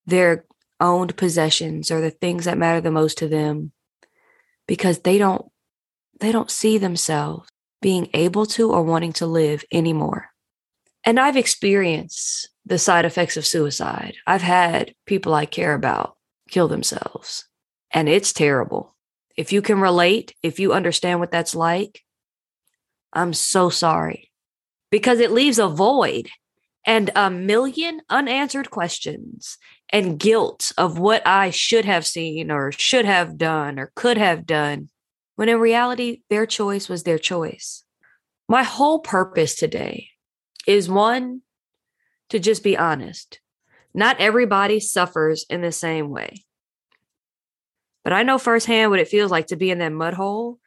their 0.05 0.45
owned 0.80 1.16
possessions 1.16 1.90
or 1.90 2.00
the 2.00 2.11
things 2.11 2.45
that 2.45 2.59
matter 2.59 2.80
the 2.80 2.90
most 2.90 3.18
to 3.18 3.28
them 3.28 3.73
because 4.66 5.00
they 5.00 5.18
don't 5.18 5.47
they 6.21 6.33
don't 6.33 6.50
see 6.50 6.78
themselves 6.78 7.49
being 7.83 8.09
able 8.14 8.47
to 8.47 8.73
or 8.73 8.83
wanting 8.83 9.12
to 9.12 9.26
live 9.26 9.64
anymore. 9.71 10.30
And 11.04 11.21
I've 11.21 11.37
experienced 11.37 12.49
the 12.64 12.78
side 12.78 13.04
effects 13.04 13.37
of 13.37 13.47
suicide. 13.47 14.14
I've 14.26 14.42
had 14.42 14.95
people 15.04 15.35
I 15.35 15.47
care 15.47 15.75
about 15.75 16.16
kill 16.49 16.68
themselves, 16.68 17.47
and 17.90 18.09
it's 18.09 18.33
terrible. 18.33 18.97
If 19.37 19.52
you 19.52 19.61
can 19.62 19.80
relate, 19.80 20.35
if 20.42 20.59
you 20.59 20.73
understand 20.73 21.21
what 21.21 21.30
that's 21.30 21.54
like, 21.54 22.02
I'm 23.12 23.33
so 23.33 23.68
sorry 23.68 24.30
because 24.90 25.21
it 25.21 25.33
leaves 25.33 25.59
a 25.59 25.68
void 25.68 26.28
and 26.85 27.11
a 27.14 27.30
million 27.30 28.00
unanswered 28.09 28.71
questions 28.71 29.59
and 29.90 30.19
guilt 30.19 30.73
of 30.76 30.99
what 30.99 31.26
I 31.26 31.50
should 31.50 31.85
have 31.85 32.07
seen 32.07 32.50
or 32.50 32.73
should 32.73 33.05
have 33.05 33.38
done 33.38 33.78
or 33.78 33.93
could 33.95 34.19
have 34.19 34.47
done, 34.47 34.88
when 35.37 35.49
in 35.49 35.61
reality, 35.61 36.23
their 36.28 36.47
choice 36.47 36.88
was 36.88 37.02
their 37.02 37.19
choice. 37.19 37.85
My 38.49 38.62
whole 38.62 39.00
purpose 39.00 39.55
today 39.55 40.09
is 40.66 40.88
one, 40.88 41.43
to 42.31 42.38
just 42.38 42.62
be 42.62 42.76
honest. 42.76 43.40
Not 43.95 44.21
everybody 44.21 44.81
suffers 44.81 45.47
in 45.49 45.62
the 45.62 45.73
same 45.73 46.11
way. 46.11 46.45
But 48.05 48.12
I 48.12 48.23
know 48.23 48.38
firsthand 48.38 48.90
what 48.90 49.00
it 49.00 49.09
feels 49.09 49.31
like 49.31 49.49
to 49.49 49.57
be 49.57 49.71
in 49.71 49.78
that 49.78 49.93
mud 49.93 50.14
hole. 50.14 50.59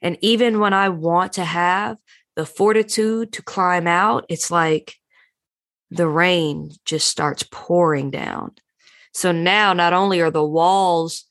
And 0.00 0.16
even 0.20 0.58
when 0.58 0.72
I 0.72 0.88
want 0.88 1.34
to 1.34 1.44
have 1.44 1.96
the 2.34 2.46
fortitude 2.46 3.32
to 3.34 3.42
climb 3.42 3.86
out, 3.86 4.26
it's 4.28 4.50
like 4.50 4.94
the 5.90 6.08
rain 6.08 6.70
just 6.84 7.08
starts 7.08 7.44
pouring 7.50 8.10
down. 8.10 8.52
So 9.18 9.32
now 9.32 9.72
not 9.72 9.92
only 9.92 10.20
are 10.20 10.30
the 10.30 10.44
walls 10.44 11.24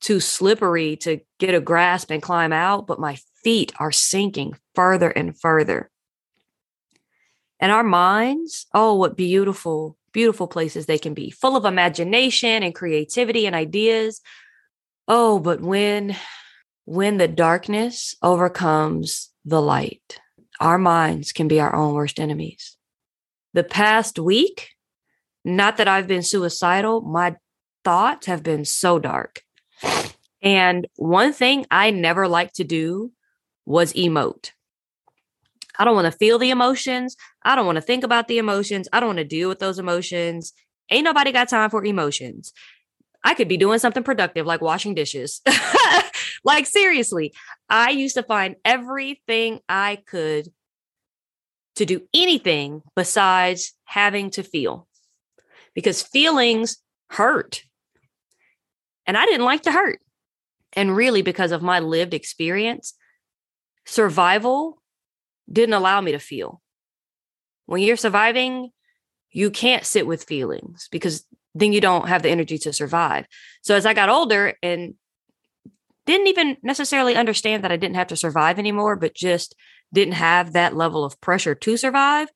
too 0.00 0.18
slippery 0.18 0.96
to 0.96 1.20
get 1.38 1.54
a 1.54 1.60
grasp 1.60 2.10
and 2.10 2.22
climb 2.22 2.54
out, 2.54 2.86
but 2.86 2.98
my 2.98 3.18
feet 3.42 3.70
are 3.78 3.92
sinking 3.92 4.56
further 4.74 5.10
and 5.10 5.38
further. 5.38 5.90
And 7.60 7.70
our 7.70 7.82
minds, 7.84 8.64
oh, 8.72 8.94
what 8.94 9.14
beautiful, 9.14 9.98
beautiful 10.12 10.46
places 10.46 10.86
they 10.86 10.96
can 10.96 11.12
be, 11.12 11.30
full 11.30 11.54
of 11.54 11.66
imagination 11.66 12.62
and 12.62 12.74
creativity 12.74 13.44
and 13.44 13.54
ideas. 13.54 14.22
Oh, 15.06 15.38
but 15.38 15.60
when 15.60 16.16
when 16.86 17.18
the 17.18 17.28
darkness 17.28 18.16
overcomes 18.22 19.28
the 19.44 19.60
light, 19.60 20.18
our 20.60 20.78
minds 20.78 21.32
can 21.32 21.46
be 21.46 21.60
our 21.60 21.74
own 21.74 21.92
worst 21.92 22.18
enemies. 22.18 22.78
The 23.52 23.64
past 23.64 24.18
week, 24.18 24.73
not 25.44 25.76
that 25.76 25.88
I've 25.88 26.06
been 26.06 26.22
suicidal, 26.22 27.02
my 27.02 27.36
thoughts 27.84 28.26
have 28.26 28.42
been 28.42 28.64
so 28.64 28.98
dark. 28.98 29.42
And 30.42 30.86
one 30.96 31.32
thing 31.32 31.66
I 31.70 31.90
never 31.90 32.28
liked 32.28 32.56
to 32.56 32.64
do 32.64 33.12
was 33.64 33.92
emote. 33.94 34.50
I 35.78 35.84
don't 35.84 35.94
want 35.94 36.10
to 36.10 36.18
feel 36.18 36.38
the 36.38 36.50
emotions. 36.50 37.16
I 37.42 37.56
don't 37.56 37.66
want 37.66 37.76
to 37.76 37.82
think 37.82 38.04
about 38.04 38.28
the 38.28 38.38
emotions. 38.38 38.88
I 38.92 39.00
don't 39.00 39.08
want 39.08 39.18
to 39.18 39.24
deal 39.24 39.48
with 39.48 39.58
those 39.58 39.78
emotions. 39.78 40.52
Ain't 40.90 41.04
nobody 41.04 41.32
got 41.32 41.48
time 41.48 41.70
for 41.70 41.84
emotions. 41.84 42.52
I 43.24 43.34
could 43.34 43.48
be 43.48 43.56
doing 43.56 43.78
something 43.78 44.02
productive 44.02 44.46
like 44.46 44.60
washing 44.60 44.94
dishes. 44.94 45.40
like, 46.44 46.66
seriously, 46.66 47.32
I 47.68 47.90
used 47.90 48.14
to 48.16 48.22
find 48.22 48.56
everything 48.64 49.60
I 49.68 49.98
could 50.06 50.48
to 51.76 51.86
do 51.86 52.02
anything 52.12 52.82
besides 52.94 53.72
having 53.84 54.30
to 54.30 54.42
feel 54.42 54.86
because 55.74 56.02
feelings 56.02 56.78
hurt. 57.10 57.62
And 59.06 59.16
I 59.16 59.26
didn't 59.26 59.44
like 59.44 59.62
to 59.62 59.72
hurt. 59.72 60.00
And 60.72 60.96
really, 60.96 61.22
because 61.22 61.52
of 61.52 61.62
my 61.62 61.80
lived 61.80 62.14
experience, 62.14 62.94
survival 63.84 64.82
didn't 65.50 65.74
allow 65.74 66.00
me 66.00 66.12
to 66.12 66.18
feel. 66.18 66.60
When 67.66 67.82
you're 67.82 67.96
surviving, 67.96 68.70
you 69.30 69.50
can't 69.50 69.84
sit 69.84 70.06
with 70.06 70.24
feelings 70.24 70.88
because 70.90 71.24
then 71.54 71.72
you 71.72 71.80
don't 71.80 72.08
have 72.08 72.22
the 72.22 72.30
energy 72.30 72.58
to 72.58 72.72
survive. 72.72 73.26
So 73.62 73.74
as 73.74 73.86
I 73.86 73.94
got 73.94 74.08
older 74.08 74.54
and 74.62 74.94
didn't 76.06 76.26
even 76.26 76.56
necessarily 76.62 77.14
understand 77.14 77.64
that 77.64 77.72
I 77.72 77.76
didn't 77.76 77.96
have 77.96 78.08
to 78.08 78.16
survive 78.16 78.58
anymore, 78.58 78.96
but 78.96 79.14
just 79.14 79.54
didn't 79.92 80.14
have 80.14 80.52
that 80.52 80.76
level 80.76 81.04
of 81.04 81.20
pressure 81.20 81.54
to 81.54 81.76
survive, 81.76 82.28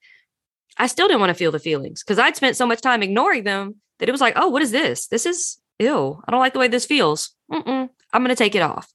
I 0.79 0.87
still 0.87 1.09
didn't 1.09 1.21
want 1.21 1.31
to 1.31 1.35
feel 1.35 1.51
the 1.51 1.59
feelings 1.59 2.03
because 2.03 2.19
I'd 2.19 2.37
spent 2.37 2.57
so 2.57 2.67
much 2.67 2.81
time 2.81 3.03
ignoring 3.03 3.45
them 3.45 3.77
that 3.99 4.09
it 4.09 4.13
was 4.13 4.21
like, 4.21 4.35
oh, 4.37 4.49
what 4.49 4.63
is 4.63 4.71
this? 4.71 5.09
This 5.09 5.27
is 5.27 5.59
ill. 5.79 6.23
I 6.27 6.31
don't 6.31 6.41
like 6.41 6.53
the 6.53 6.59
way 6.59 6.69
this 6.69 6.87
feels. 6.87 7.35
Mm-mm, 7.53 7.89
I'm 8.13 8.23
going 8.23 8.29
to 8.29 8.37
take 8.37 8.55
it 8.55 8.63
off. 8.63 8.93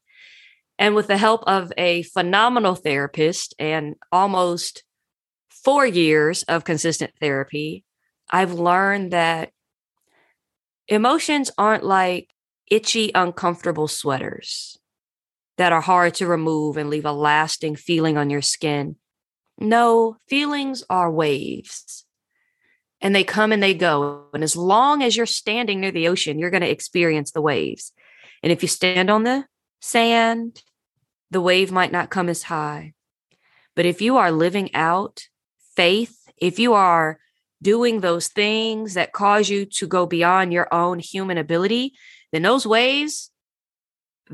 And 0.80 0.96
with 0.96 1.08
the 1.08 1.18
help 1.18 1.44
of 1.46 1.72
a 1.78 2.04
phenomenal 2.04 2.75
therapist 2.75 3.54
and 3.60 3.96
almost 4.12 4.84
four 5.50 5.86
years 5.86 6.44
of 6.44 6.63
consistent 6.63 7.12
therapy, 7.20 7.84
I've 8.30 8.54
learned 8.54 9.12
that 9.12 9.52
emotions 10.88 11.52
aren't 11.58 11.84
like 11.84 12.30
itchy, 12.70 13.12
uncomfortable 13.13 13.88
sweaters 13.88 14.78
that 15.58 15.72
are 15.72 15.82
hard 15.82 16.16
to 16.16 16.28
remove 16.28 16.78
and 16.78 16.90
leave 16.90 17.06
a 17.06 17.12
lasting 17.12 17.75
feeling 17.75 18.18
on 18.18 18.30
your 18.30 18.42
skin. 18.42 18.96
No, 19.63 20.17
feelings 20.27 20.84
are 20.89 21.10
waves 21.10 22.03
and 23.00 23.15
they 23.15 23.24
come 23.24 23.53
and 23.53 23.63
they 23.63 23.74
go. 23.74 24.25
And 24.34 24.43
as 24.43 24.58
long 24.58 25.01
as 25.01 25.15
you're 25.15 25.25
standing 25.25 25.79
near 25.79 25.91
the 25.91 26.10
ocean, 26.10 26.38
you're 26.38 26.50
going 26.50 26.63
to 26.63 26.70
experience 26.70 27.32
the 27.32 27.41
waves. 27.41 27.93
And 28.43 28.51
if 28.51 28.62
you 28.62 28.67
stand 28.67 29.10
on 29.10 29.24
the 29.24 29.46
sand, 29.82 30.62
the 31.32 31.39
wave 31.39 31.72
might 31.72 31.93
not 31.93 32.10
come 32.10 32.27
as 32.27 32.43
high. 32.43 32.93
But 33.74 33.86
if 33.86 34.01
you 34.01 34.17
are 34.17 34.34
living 34.34 34.70
out 34.75 35.27
faith, 35.77 36.17
if 36.38 36.60
you 36.60 36.74
are 36.74 37.20
doing 37.62 38.01
those 38.01 38.27
things 38.27 38.96
that 38.96 39.13
cause 39.13 39.50
you 39.50 39.65
to 39.65 39.88
go 39.88 40.05
beyond 40.05 40.51
your 40.51 40.74
own 40.74 41.00
human 41.00 41.38
ability, 41.38 41.93
then 42.34 42.41
those 42.41 42.67
waves, 42.67 43.32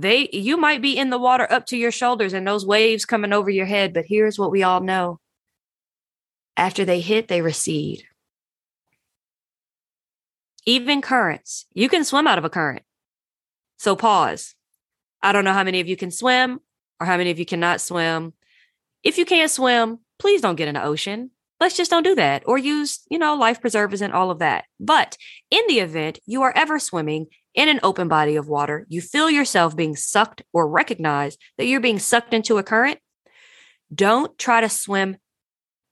they 0.01 0.29
you 0.31 0.57
might 0.57 0.81
be 0.81 0.97
in 0.97 1.09
the 1.09 1.19
water 1.19 1.47
up 1.51 1.65
to 1.67 1.77
your 1.77 1.91
shoulders 1.91 2.33
and 2.33 2.47
those 2.47 2.65
waves 2.65 3.05
coming 3.05 3.33
over 3.33 3.49
your 3.49 3.65
head, 3.65 3.93
but 3.93 4.05
here's 4.07 4.39
what 4.39 4.51
we 4.51 4.63
all 4.63 4.81
know. 4.81 5.19
After 6.57 6.85
they 6.85 6.99
hit, 6.99 7.27
they 7.27 7.41
recede. 7.41 8.03
Even 10.65 11.01
currents, 11.01 11.65
you 11.73 11.89
can 11.89 12.03
swim 12.03 12.27
out 12.27 12.37
of 12.37 12.45
a 12.45 12.49
current. 12.49 12.83
So 13.77 13.95
pause. 13.95 14.55
I 15.21 15.31
don't 15.31 15.45
know 15.45 15.53
how 15.53 15.63
many 15.63 15.79
of 15.79 15.87
you 15.87 15.95
can 15.95 16.11
swim 16.11 16.59
or 16.99 17.05
how 17.05 17.17
many 17.17 17.31
of 17.31 17.39
you 17.39 17.45
cannot 17.45 17.81
swim. 17.81 18.33
If 19.03 19.17
you 19.17 19.25
can't 19.25 19.51
swim, 19.51 19.99
please 20.17 20.41
don't 20.41 20.55
get 20.55 20.67
in 20.67 20.75
the 20.75 20.83
ocean. 20.83 21.31
Let's 21.59 21.75
just 21.75 21.91
don't 21.91 22.03
do 22.03 22.15
that 22.15 22.43
or 22.45 22.57
use, 22.57 22.99
you 23.09 23.17
know, 23.17 23.35
life 23.35 23.61
preservers 23.61 24.01
and 24.01 24.13
all 24.13 24.31
of 24.31 24.39
that. 24.39 24.65
But 24.79 25.17
in 25.49 25.61
the 25.67 25.79
event 25.79 26.19
you 26.25 26.41
are 26.43 26.53
ever 26.55 26.79
swimming 26.79 27.27
in 27.55 27.67
an 27.67 27.79
open 27.83 28.07
body 28.07 28.35
of 28.35 28.47
water, 28.47 28.85
you 28.89 29.01
feel 29.01 29.29
yourself 29.29 29.75
being 29.75 29.95
sucked 29.95 30.43
or 30.53 30.67
recognize 30.67 31.37
that 31.57 31.65
you're 31.65 31.79
being 31.79 31.99
sucked 31.99 32.33
into 32.33 32.57
a 32.57 32.63
current, 32.63 32.99
don't 33.93 34.37
try 34.37 34.61
to 34.61 34.69
swim 34.69 35.17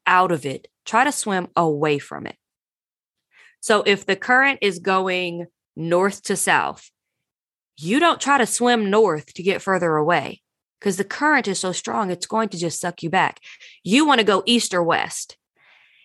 out 0.05 0.31
of 0.31 0.45
it. 0.45 0.67
Try 0.85 1.03
to 1.03 1.11
swim 1.11 1.49
away 1.55 1.99
from 1.99 2.27
it. 2.27 2.37
So 3.59 3.83
if 3.85 4.05
the 4.05 4.15
current 4.15 4.59
is 4.61 4.79
going 4.79 5.47
north 5.75 6.23
to 6.23 6.35
south, 6.35 6.89
you 7.77 7.99
don't 7.99 8.21
try 8.21 8.37
to 8.37 8.45
swim 8.45 8.89
north 8.89 9.33
to 9.33 9.43
get 9.43 9.61
further 9.61 9.95
away 9.95 10.41
because 10.79 10.97
the 10.97 11.03
current 11.03 11.47
is 11.47 11.59
so 11.59 11.71
strong, 11.71 12.11
it's 12.11 12.25
going 12.25 12.49
to 12.49 12.57
just 12.57 12.79
suck 12.79 13.03
you 13.03 13.09
back. 13.09 13.39
You 13.83 14.05
want 14.05 14.19
to 14.19 14.25
go 14.25 14.43
east 14.45 14.73
or 14.73 14.83
west. 14.83 15.37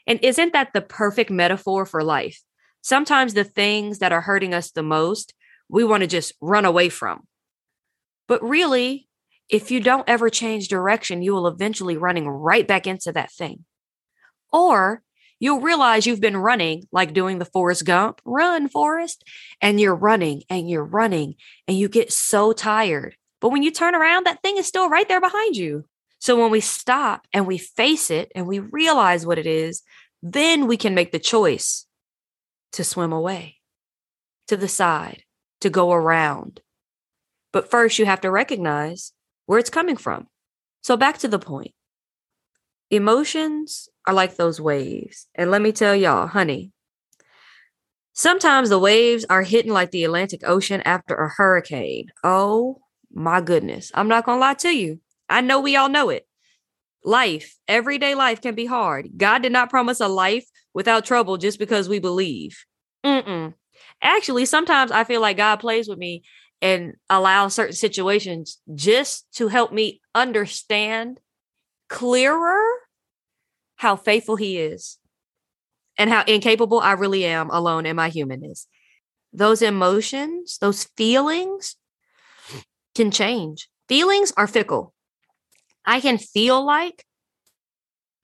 And 0.07 0.19
isn't 0.23 0.53
that 0.53 0.73
the 0.73 0.83
perfect 0.83 1.31
metaphor 1.31 1.87
for 1.87 2.03
life? 2.03 2.43
Sometimes 2.81 3.35
the 3.35 3.45
things 3.45 4.01
that 4.01 4.13
are 4.13 4.23
hurting 4.23 4.55
us 4.55 4.71
the 4.71 4.83
most, 4.83 5.35
we 5.73 5.83
want 5.85 6.03
to 6.03 6.07
just 6.07 6.35
run 6.41 6.67
away 6.67 6.91
from. 6.91 7.27
But 8.29 8.43
really, 8.43 9.09
if 9.49 9.71
you 9.71 9.81
don't 9.81 10.09
ever 10.09 10.31
change 10.31 10.69
direction, 10.69 11.23
you 11.23 11.33
will 11.33 11.49
eventually 11.49 11.97
running 11.97 12.29
right 12.29 12.69
back 12.69 12.87
into 12.87 13.11
that 13.13 13.33
thing. 13.33 13.65
Or 14.53 15.03
you'll 15.41 15.61
realize 15.61 16.07
you've 16.07 16.21
been 16.21 16.37
running 16.37 16.85
like 16.93 17.15
doing 17.15 17.39
the 17.39 17.47
Forrest 17.47 17.87
Gump, 17.87 18.21
run, 18.25 18.69
Forrest, 18.69 19.25
and 19.61 19.81
you're 19.81 19.95
running 19.95 20.43
and 20.51 20.69
you're 20.69 20.85
running 20.85 21.35
and 21.67 21.77
you 21.77 21.89
get 21.89 22.13
so 22.13 22.53
tired. 22.53 23.17
But 23.41 23.49
when 23.49 23.63
you 23.63 23.71
turn 23.71 23.95
around, 23.95 24.27
that 24.27 24.43
thing 24.43 24.59
is 24.59 24.67
still 24.67 24.91
right 24.91 25.09
there 25.09 25.21
behind 25.21 25.57
you. 25.57 25.87
So 26.19 26.41
when 26.41 26.51
we 26.51 26.61
stop 26.61 27.27
and 27.33 27.47
we 27.47 27.59
face 27.59 28.11
it 28.11 28.31
and 28.35 28.47
we 28.47 28.59
realize 28.59 29.27
what 29.27 29.39
it 29.39 29.47
is, 29.47 29.83
then 30.23 30.67
we 30.67 30.77
can 30.77 30.95
make 30.95 31.13
the 31.13 31.19
choice 31.19 31.87
to 32.73 32.85
swim 32.85 33.13
away, 33.13 33.57
to 34.47 34.57
the 34.57 34.69
side, 34.69 35.25
to 35.63 35.71
go 35.71 35.93
around. 35.93 36.61
But 37.53 37.71
first, 37.71 37.99
you 37.99 38.07
have 38.07 38.21
to 38.23 38.31
recognize 38.31 39.13
where 39.47 39.59
it's 39.59 39.71
coming 39.71 39.97
from. 39.97 40.29
So 40.83 40.97
back 40.97 41.19
to 41.19 41.29
the 41.29 41.39
point 41.39 41.73
emotions 42.91 43.89
are 44.07 44.13
like 44.15 44.37
those 44.37 44.61
waves. 44.61 45.27
And 45.35 45.51
let 45.51 45.63
me 45.63 45.73
tell 45.73 45.97
y'all, 45.97 46.27
honey, 46.27 46.73
sometimes 48.13 48.69
the 48.69 48.79
waves 48.79 49.25
are 49.31 49.43
hitting 49.43 49.73
like 49.73 49.91
the 49.91 50.05
Atlantic 50.05 50.43
Ocean 50.47 50.83
after 50.85 51.15
a 51.15 51.31
hurricane. 51.31 52.09
Oh 52.23 52.81
my 53.11 53.41
goodness. 53.41 53.91
I'm 53.95 54.09
not 54.09 54.27
going 54.27 54.37
to 54.37 54.41
lie 54.41 54.55
to 54.55 54.77
you. 54.77 55.01
I 55.29 55.41
know 55.41 55.61
we 55.61 55.75
all 55.75 55.89
know 55.89 56.11
it. 56.11 56.27
Life, 57.03 57.57
everyday 57.67 58.15
life 58.15 58.43
can 58.43 58.55
be 58.55 58.67
hard. 58.67 59.09
God 59.17 59.43
did 59.43 59.53
not 59.53 59.71
promise 59.71 60.01
a 60.01 60.09
life 60.09 60.45
without 60.75 61.07
trouble 61.07 61.39
just 61.39 61.59
because 61.59 61.89
we 61.89 61.99
believe. 61.99 62.65
Mm-mm. 63.05 63.55
Actually, 64.03 64.45
sometimes 64.45 64.91
I 64.91 65.05
feel 65.05 65.21
like 65.21 65.37
God 65.37 65.57
plays 65.57 65.89
with 65.89 65.99
me 65.99 66.25
and 66.61 66.95
allows 67.09 67.55
certain 67.55 67.75
situations 67.75 68.59
just 68.75 69.27
to 69.35 69.49
help 69.49 69.73
me 69.73 70.01
understand 70.15 71.21
clearer 71.89 72.63
how 73.77 73.97
faithful 73.97 74.37
he 74.37 74.59
is 74.59 74.99
and 75.99 76.11
how 76.11 76.25
incapable 76.25 76.81
I 76.81 76.93
really 76.93 77.25
am 77.25 77.51
alone 77.51 77.87
in 77.87 77.97
my 77.97 78.09
humanness. 78.09 78.67
Those 79.33 79.63
emotions, 79.63 80.59
those 80.61 80.85
feelings 80.97 81.77
can 82.95 83.11
change. 83.11 83.69
Feelings 83.89 84.33
are 84.37 84.47
fickle. 84.47 84.95
I 85.85 86.01
can 86.01 86.19
feel 86.19 86.65
like 86.65 87.05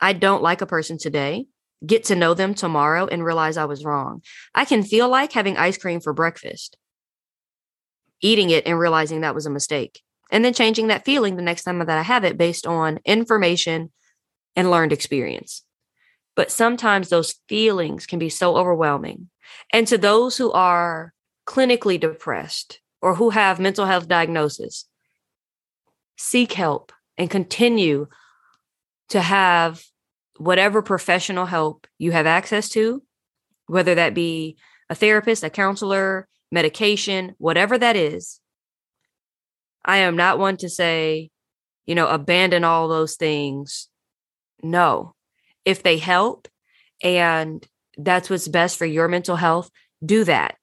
I 0.00 0.12
don't 0.12 0.42
like 0.42 0.60
a 0.60 0.66
person 0.66 0.98
today, 0.98 1.46
get 1.86 2.04
to 2.04 2.16
know 2.16 2.34
them 2.34 2.54
tomorrow, 2.54 3.06
and 3.06 3.24
realize 3.24 3.56
I 3.56 3.64
was 3.64 3.84
wrong. 3.84 4.22
I 4.54 4.64
can 4.64 4.82
feel 4.82 5.08
like 5.08 5.32
having 5.32 5.56
ice 5.56 5.78
cream 5.78 6.00
for 6.00 6.12
breakfast, 6.12 6.76
eating 8.20 8.50
it 8.50 8.66
and 8.66 8.78
realizing 8.78 9.20
that 9.20 9.34
was 9.34 9.46
a 9.46 9.50
mistake, 9.50 10.02
and 10.30 10.44
then 10.44 10.54
changing 10.54 10.88
that 10.88 11.04
feeling 11.04 11.36
the 11.36 11.42
next 11.42 11.64
time 11.64 11.78
that 11.78 11.88
I 11.90 12.02
have 12.02 12.24
it 12.24 12.36
based 12.36 12.66
on 12.66 13.00
information 13.04 13.92
and 14.56 14.70
learned 14.70 14.92
experience. 14.92 15.62
But 16.34 16.50
sometimes 16.50 17.08
those 17.08 17.34
feelings 17.48 18.06
can 18.06 18.18
be 18.18 18.28
so 18.28 18.56
overwhelming. 18.56 19.28
And 19.72 19.86
to 19.88 19.98
those 19.98 20.36
who 20.36 20.52
are 20.52 21.12
clinically 21.46 21.98
depressed, 21.98 22.80
or 23.00 23.14
who 23.14 23.30
have 23.30 23.60
mental 23.60 23.86
health 23.86 24.08
diagnosis, 24.08 24.86
seek 26.16 26.52
help 26.52 26.92
and 27.16 27.30
continue 27.30 28.08
to 29.08 29.20
have 29.20 29.82
whatever 30.38 30.82
professional 30.82 31.46
help 31.46 31.86
you 31.98 32.12
have 32.12 32.26
access 32.26 32.68
to, 32.70 33.02
whether 33.66 33.94
that 33.96 34.14
be 34.14 34.56
a 34.88 34.94
therapist, 34.94 35.44
a 35.44 35.50
counselor, 35.50 36.26
medication, 36.50 37.34
whatever 37.38 37.76
that 37.76 37.96
is. 37.96 38.40
I 39.84 39.98
am 39.98 40.16
not 40.16 40.38
one 40.38 40.56
to 40.58 40.68
say, 40.68 41.30
you 41.86 41.94
know, 41.94 42.06
abandon 42.06 42.64
all 42.64 42.88
those 42.88 43.16
things. 43.16 43.88
No. 44.62 45.14
If 45.64 45.82
they 45.82 45.98
help 45.98 46.48
and 47.02 47.66
that's 47.96 48.30
what's 48.30 48.48
best 48.48 48.78
for 48.78 48.86
your 48.86 49.08
mental 49.08 49.36
health, 49.36 49.70
do 50.04 50.24
that. 50.24 50.56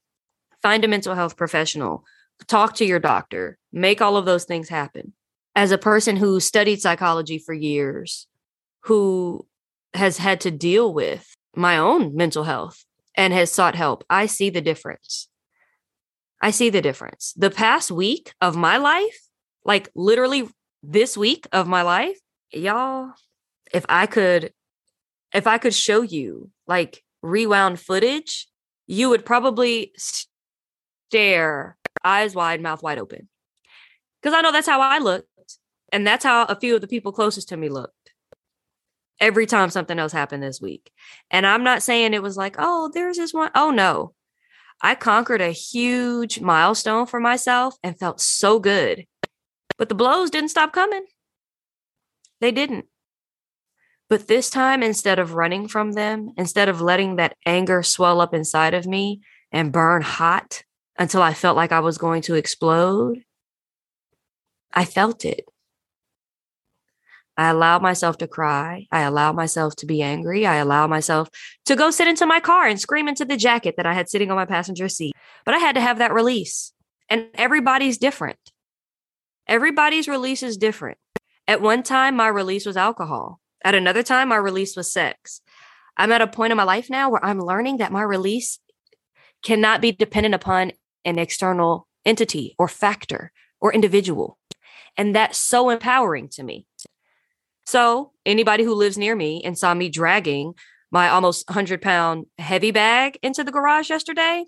Find 0.62 0.84
a 0.84 0.88
mental 0.88 1.15
health 1.15 1.38
professional, 1.38 2.03
talk 2.48 2.75
to 2.75 2.86
your 2.86 3.00
doctor, 3.00 3.58
make 3.72 4.01
all 4.01 4.17
of 4.17 4.25
those 4.25 4.46
things 4.46 4.70
happen. 4.70 5.13
As 5.55 5.72
a 5.72 5.77
person 5.77 6.15
who 6.15 6.39
studied 6.39 6.82
psychology 6.82 7.38
for 7.38 7.53
years, 7.53 8.27
who 8.82 9.46
has 9.96 10.18
had 10.18 10.42
to 10.42 10.52
deal 10.52 10.94
with 10.94 11.36
my 11.56 11.78
own 11.78 12.16
mental 12.16 12.44
health 12.44 12.86
and 13.16 13.34
has 13.34 13.52
sought 13.52 13.75
help, 13.75 14.04
I 14.10 14.25
see 14.25 14.50
the 14.50 14.62
difference. 14.62 15.28
I 16.42 16.52
see 16.52 16.70
the 16.70 16.82
difference. 16.82 17.34
The 17.38 17.50
past 17.50 17.92
week 17.92 18.34
of 18.42 18.56
my 18.56 18.78
life, 18.78 19.20
like 19.64 19.90
literally 19.96 20.48
this 20.84 21.18
week 21.18 21.48
of 21.52 21.68
my 21.68 21.82
life, 21.82 22.20
y'all, 22.52 23.12
if 23.74 23.86
I 23.90 24.06
could 24.06 24.54
if 25.34 25.48
I 25.48 25.58
could 25.58 25.74
show 25.74 26.02
you 26.02 26.50
like 26.68 27.04
rewound 27.22 27.80
footage, 27.80 28.48
you 28.88 29.10
would 29.10 29.25
probably 29.25 29.92
stare 29.98 31.78
eyes 32.04 32.36
wide, 32.36 32.62
mouth 32.62 32.84
wide 32.84 33.00
open. 33.00 33.28
Cuz 34.22 34.34
I 34.34 34.42
know 34.42 34.52
that's 34.52 34.68
how 34.68 34.82
I 34.82 35.00
looked 35.00 35.28
and 35.92 36.06
that's 36.06 36.24
how 36.24 36.46
a 36.46 36.60
few 36.60 36.75
of 36.75 36.82
the 36.82 36.88
people 36.88 37.12
closest 37.12 37.50
to 37.50 37.58
me 37.58 37.70
looked 37.70 38.12
every 39.20 39.46
time 39.46 39.70
something 39.70 39.98
else 39.98 40.12
happened 40.12 40.44
this 40.44 40.62
week. 40.62 40.92
And 41.32 41.46
I'm 41.46 41.64
not 41.64 41.84
saying 41.84 42.14
it 42.14 42.24
was 42.24 42.38
like, 42.38 42.56
oh, 42.60 42.92
there's 42.94 43.18
this 43.18 43.34
one. 43.34 43.52
Oh, 43.56 43.72
no. 43.72 44.14
I 44.82 44.96
conquered 44.96 45.42
a 45.42 45.52
huge 45.52 46.42
milestone 46.42 47.06
for 47.06 47.20
myself 47.20 47.76
and 47.82 47.98
felt 47.98 48.20
so 48.20 48.60
good. 48.60 49.06
But 49.78 49.90
the 49.90 49.96
blows 49.96 50.30
didn't 50.30 50.50
stop 50.50 50.74
coming. 50.74 51.06
They 52.42 52.52
didn't. 52.52 52.86
But 54.10 54.28
this 54.28 54.50
time, 54.50 54.84
instead 54.84 55.18
of 55.18 55.34
running 55.34 55.68
from 55.68 55.94
them, 55.94 56.32
instead 56.38 56.70
of 56.70 56.82
letting 56.82 57.16
that 57.16 57.36
anger 57.46 57.82
swell 57.82 58.22
up 58.22 58.34
inside 58.34 58.74
of 58.74 58.86
me 58.86 59.22
and 59.52 59.72
burn 59.72 60.02
hot 60.02 60.64
until 60.98 61.22
I 61.22 61.34
felt 61.34 61.56
like 61.56 61.72
I 61.72 61.80
was 61.80 61.98
going 61.98 62.22
to 62.24 62.36
explode, 62.36 63.24
I 64.74 64.86
felt 64.86 65.26
it. 65.26 65.46
I 67.38 67.50
allow 67.50 67.80
myself 67.80 68.18
to 68.20 68.27
cry. 68.27 68.88
I 68.92 69.01
allow 69.01 69.34
myself 69.34 69.75
to 69.77 69.86
be 69.86 70.01
angry. 70.01 70.46
I 70.46 70.56
allow 70.56 70.88
myself 70.88 71.30
to 71.65 71.75
go 71.75 71.92
sit 71.92 72.08
into 72.08 72.25
my 72.25 72.39
car 72.39 72.68
and 72.68 72.80
scream 72.80 73.08
into 73.08 73.25
the 73.25 73.38
jacket 73.38 73.75
that 73.77 73.86
I 73.86 73.94
had 73.94 74.10
sitting 74.10 74.32
on 74.32 74.38
my 74.38 74.46
passenger 74.46 74.88
seat. 74.88 75.13
But 75.46 75.54
I 75.54 75.58
had 75.58 75.75
to 75.75 75.82
have 75.82 75.98
that 75.98 76.13
release. 76.13 76.74
And 77.10 77.27
everybody's 77.36 77.98
different. 77.98 78.39
Everybody's 79.48 80.08
release 80.08 80.42
is 80.44 80.58
different. 80.58 80.98
At 81.48 81.62
one 81.62 81.84
time, 81.84 82.15
my 82.15 82.27
release 82.27 82.65
was 82.65 82.77
alcohol. 82.77 83.39
At 83.63 83.75
another 83.75 84.01
time, 84.01 84.30
my 84.30 84.38
release 84.38 84.75
was 84.75 84.92
sex. 84.92 85.42
I'm 85.98 86.12
at 86.12 86.22
a 86.22 86.27
point 86.27 86.51
in 86.51 86.58
my 86.58 86.63
life 86.63 86.89
now 86.89 87.10
where 87.10 87.24
I'm 87.24 87.39
learning 87.39 87.77
that 87.77 87.92
my 87.92 88.01
release 88.01 88.60
cannot 89.44 89.82
be 89.82 89.92
dependent 89.92 90.36
upon 90.36 90.72
an 91.04 91.20
external 91.20 91.88
entity 92.06 92.56
or 92.58 92.68
factor 92.68 93.32
or 93.62 93.74
individual. 93.74 94.38
And 94.98 95.15
that's 95.15 95.38
so 95.38 95.70
empowering 95.70 96.30
to 96.30 96.44
me. 96.44 96.65
So, 97.66 98.12
anybody 98.26 98.64
who 98.64 98.76
lives 98.76 98.98
near 98.98 99.16
me 99.16 99.42
and 99.44 99.58
saw 99.58 99.74
me 99.74 99.90
dragging 99.90 100.54
my 100.92 101.10
almost 101.10 101.50
100 101.50 101.82
pound 101.82 102.28
heavy 102.38 102.72
bag 102.72 103.18
into 103.24 103.44
the 103.44 103.51
garage 103.51 103.90
yesterday, 103.90 104.46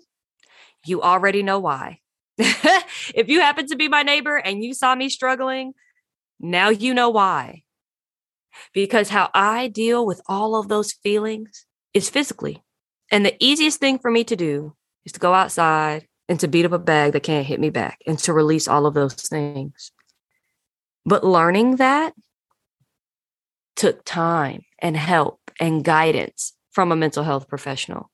you 0.86 1.02
already 1.02 1.42
know 1.42 1.58
why. 1.58 1.98
if 2.38 3.28
you 3.28 3.40
happen 3.40 3.66
to 3.66 3.76
be 3.76 3.88
my 3.88 4.02
neighbor 4.02 4.36
and 4.36 4.62
you 4.62 4.72
saw 4.72 4.94
me 4.94 5.08
struggling, 5.08 5.72
now 6.38 6.68
you 6.68 6.94
know 6.94 7.10
why. 7.10 7.64
Because 8.72 9.08
how 9.08 9.30
I 9.34 9.68
deal 9.68 10.06
with 10.06 10.20
all 10.28 10.54
of 10.54 10.68
those 10.68 10.92
feelings 10.92 11.66
is 11.94 12.08
physically. 12.08 12.62
And 13.10 13.26
the 13.26 13.36
easiest 13.40 13.80
thing 13.80 13.98
for 13.98 14.10
me 14.10 14.22
to 14.24 14.36
do 14.36 14.74
is 15.04 15.12
to 15.12 15.20
go 15.20 15.34
outside 15.34 16.06
and 16.28 16.38
to 16.40 16.48
beat 16.48 16.66
up 16.66 16.72
a 16.72 16.78
bag 16.78 17.12
that 17.12 17.22
can't 17.22 17.46
hit 17.46 17.58
me 17.58 17.70
back 17.70 17.98
and 18.06 18.18
to 18.20 18.32
release 18.32 18.68
all 18.68 18.86
of 18.86 18.94
those 18.94 19.14
things. 19.14 19.90
But 21.04 21.24
learning 21.24 21.76
that 21.76 22.12
took 23.78 24.04
time 24.04 24.64
and 24.78 24.96
help 24.96 25.50
and 25.58 25.84
guidance 25.84 26.52
from 26.70 26.92
a 26.92 26.96
mental 26.96 27.24
health 27.24 27.48
professional. 27.48 28.10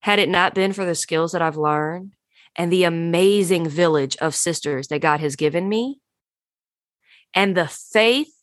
Had 0.00 0.18
it 0.18 0.28
not 0.28 0.54
been 0.54 0.72
for 0.72 0.84
the 0.84 0.94
skills 0.94 1.32
that 1.32 1.42
I've 1.42 1.56
learned 1.56 2.12
and 2.56 2.72
the 2.72 2.84
amazing 2.84 3.68
village 3.68 4.16
of 4.18 4.34
sisters 4.34 4.88
that 4.88 5.00
God 5.00 5.20
has 5.20 5.36
given 5.36 5.68
me, 5.68 6.00
and 7.34 7.56
the 7.56 7.68
faith 7.68 8.34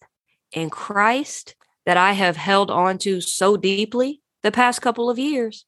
in 0.51 0.69
Christ 0.69 1.55
that 1.85 1.97
I 1.97 2.13
have 2.13 2.37
held 2.37 2.71
on 2.71 2.97
to 2.99 3.21
so 3.21 3.57
deeply 3.57 4.21
the 4.43 4.51
past 4.51 4.81
couple 4.81 5.09
of 5.09 5.19
years, 5.19 5.65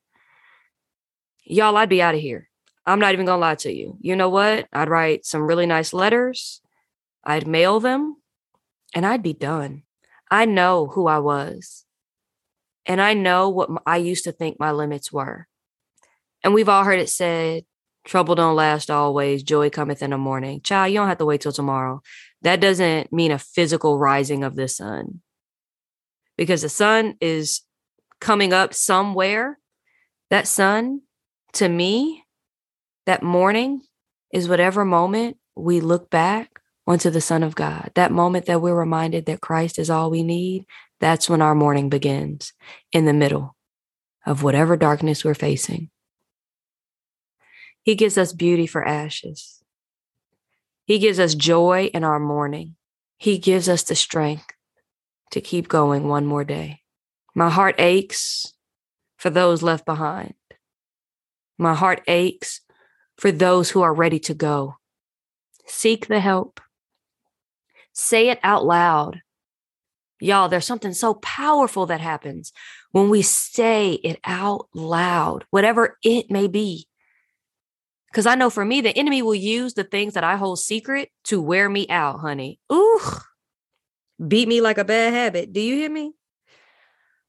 y'all, 1.43 1.77
I'd 1.77 1.89
be 1.89 2.01
out 2.01 2.15
of 2.15 2.21
here. 2.21 2.49
I'm 2.85 2.99
not 2.99 3.13
even 3.13 3.25
going 3.25 3.37
to 3.37 3.41
lie 3.41 3.55
to 3.55 3.71
you. 3.71 3.97
You 3.99 4.15
know 4.15 4.29
what? 4.29 4.67
I'd 4.71 4.89
write 4.89 5.25
some 5.25 5.41
really 5.43 5.65
nice 5.65 5.93
letters, 5.93 6.61
I'd 7.23 7.47
mail 7.47 7.79
them, 7.79 8.17
and 8.93 9.05
I'd 9.05 9.23
be 9.23 9.33
done. 9.33 9.83
I 10.31 10.45
know 10.45 10.87
who 10.87 11.07
I 11.07 11.19
was. 11.19 11.85
And 12.85 13.01
I 13.01 13.13
know 13.13 13.49
what 13.49 13.69
I 13.85 13.97
used 13.97 14.23
to 14.23 14.31
think 14.31 14.59
my 14.59 14.71
limits 14.71 15.11
were. 15.11 15.47
And 16.43 16.53
we've 16.53 16.69
all 16.69 16.83
heard 16.83 16.99
it 16.99 17.09
said, 17.09 17.65
trouble 18.05 18.35
don't 18.35 18.55
last 18.55 18.89
always, 18.89 19.43
joy 19.43 19.69
cometh 19.69 20.01
in 20.01 20.11
the 20.11 20.17
morning. 20.17 20.61
Child, 20.61 20.91
you 20.91 20.99
don't 20.99 21.07
have 21.07 21.17
to 21.19 21.25
wait 21.25 21.41
till 21.41 21.51
tomorrow. 21.51 22.01
That 22.41 22.61
doesn't 22.61 23.11
mean 23.11 23.31
a 23.31 23.39
physical 23.39 23.99
rising 23.99 24.43
of 24.43 24.55
the 24.55 24.67
sun. 24.67 25.21
Because 26.37 26.61
the 26.61 26.69
sun 26.69 27.15
is 27.19 27.61
coming 28.21 28.53
up 28.53 28.73
somewhere. 28.73 29.59
That 30.29 30.47
sun, 30.47 31.01
to 31.53 31.67
me, 31.67 32.23
that 33.05 33.21
morning 33.21 33.81
is 34.31 34.47
whatever 34.47 34.85
moment 34.85 35.37
we 35.55 35.81
look 35.81 36.09
back 36.09 36.58
onto 36.89 37.11
the 37.11 37.21
Son 37.21 37.43
of 37.43 37.53
God. 37.53 37.91
That 37.93 38.11
moment 38.11 38.47
that 38.47 38.61
we're 38.61 38.73
reminded 38.73 39.27
that 39.27 39.41
Christ 39.41 39.77
is 39.77 39.91
all 39.91 40.09
we 40.09 40.23
need, 40.23 40.65
that's 40.99 41.29
when 41.29 41.39
our 41.39 41.53
morning 41.53 41.87
begins 41.87 42.51
in 42.91 43.05
the 43.05 43.13
middle 43.13 43.55
of 44.25 44.41
whatever 44.41 44.75
darkness 44.75 45.23
we're 45.23 45.35
facing. 45.35 45.91
He 47.83 47.93
gives 47.93 48.17
us 48.17 48.33
beauty 48.33 48.65
for 48.65 48.83
ashes. 48.83 49.63
He 50.85 50.97
gives 50.97 51.19
us 51.19 51.35
joy 51.35 51.91
in 51.93 52.03
our 52.03 52.19
mourning. 52.19 52.75
He 53.19 53.37
gives 53.37 53.69
us 53.69 53.83
the 53.83 53.93
strength 53.93 54.47
to 55.29 55.41
keep 55.41 55.67
going 55.67 56.07
one 56.07 56.25
more 56.25 56.43
day. 56.43 56.81
My 57.35 57.51
heart 57.51 57.75
aches 57.77 58.51
for 59.17 59.29
those 59.29 59.61
left 59.61 59.85
behind. 59.85 60.33
My 61.55 61.75
heart 61.75 62.01
aches 62.07 62.61
for 63.15 63.31
those 63.31 63.69
who 63.69 63.83
are 63.83 63.93
ready 63.93 64.17
to 64.21 64.33
go. 64.33 64.77
Seek 65.67 66.07
the 66.07 66.19
help. 66.19 66.59
Say 67.93 68.29
it 68.29 68.39
out 68.43 68.65
loud. 68.65 69.21
Y'all, 70.21 70.49
there's 70.49 70.65
something 70.65 70.93
so 70.93 71.13
powerful 71.15 71.85
that 71.85 72.01
happens 72.01 72.51
when 72.91 73.09
we 73.09 73.21
say 73.21 73.93
it 73.93 74.19
out 74.25 74.67
loud, 74.73 75.45
whatever 75.49 75.97
it 76.03 76.29
may 76.29 76.47
be. 76.47 76.87
Because 78.11 78.25
I 78.25 78.35
know 78.35 78.49
for 78.49 78.65
me, 78.65 78.81
the 78.81 78.97
enemy 78.97 79.21
will 79.21 79.35
use 79.35 79.75
the 79.75 79.83
things 79.83 80.15
that 80.15 80.23
I 80.23 80.35
hold 80.35 80.59
secret 80.59 81.09
to 81.25 81.41
wear 81.41 81.69
me 81.69 81.87
out, 81.89 82.19
honey. 82.19 82.59
Ooh, 82.71 82.99
beat 84.27 84.47
me 84.47 84.61
like 84.61 84.77
a 84.77 84.83
bad 84.83 85.13
habit. 85.13 85.53
Do 85.53 85.61
you 85.61 85.75
hear 85.75 85.91
me? 85.91 86.13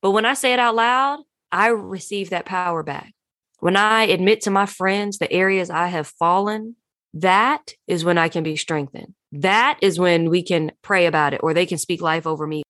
But 0.02 0.12
when 0.12 0.24
I 0.24 0.34
say 0.34 0.52
it 0.52 0.58
out 0.58 0.74
loud, 0.74 1.20
I 1.52 1.68
receive 1.68 2.30
that 2.30 2.46
power 2.46 2.82
back. 2.82 3.12
When 3.58 3.76
I 3.76 4.04
admit 4.04 4.42
to 4.42 4.50
my 4.50 4.66
friends 4.66 5.18
the 5.18 5.30
areas 5.30 5.68
I 5.68 5.88
have 5.88 6.06
fallen, 6.06 6.76
that 7.12 7.74
is 7.86 8.04
when 8.04 8.16
I 8.16 8.28
can 8.28 8.42
be 8.42 8.56
strengthened. 8.56 9.14
That 9.32 9.78
is 9.80 9.98
when 9.98 10.28
we 10.28 10.42
can 10.42 10.72
pray 10.82 11.06
about 11.06 11.34
it 11.34 11.40
or 11.42 11.54
they 11.54 11.66
can 11.66 11.78
speak 11.78 12.00
life 12.00 12.26
over 12.26 12.46
me. 12.46 12.62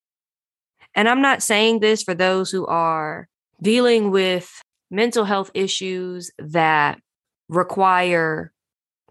And 0.93 1.07
I'm 1.07 1.21
not 1.21 1.41
saying 1.41 1.79
this 1.79 2.03
for 2.03 2.13
those 2.13 2.51
who 2.51 2.65
are 2.67 3.27
dealing 3.61 4.11
with 4.11 4.51
mental 4.89 5.23
health 5.25 5.51
issues 5.53 6.31
that 6.37 6.99
require 7.47 8.51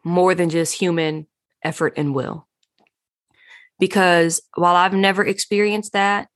more 0.04 0.34
than 0.34 0.50
just 0.50 0.74
human 0.74 1.26
effort 1.64 1.94
and 1.96 2.14
will. 2.14 2.46
Because 3.78 4.42
while 4.54 4.76
I've 4.76 4.92
never 4.92 5.24
experienced 5.24 5.92
that, 5.94 6.28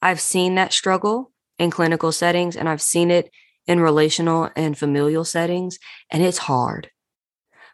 I've 0.00 0.20
seen 0.20 0.54
that 0.54 0.72
struggle 0.72 1.32
in 1.58 1.70
clinical 1.70 2.12
settings 2.12 2.56
and 2.56 2.68
I've 2.68 2.82
seen 2.82 3.10
it 3.10 3.30
in 3.66 3.80
relational 3.80 4.50
and 4.56 4.76
familial 4.76 5.24
settings, 5.24 5.78
and 6.10 6.22
it's 6.22 6.38
hard. 6.38 6.90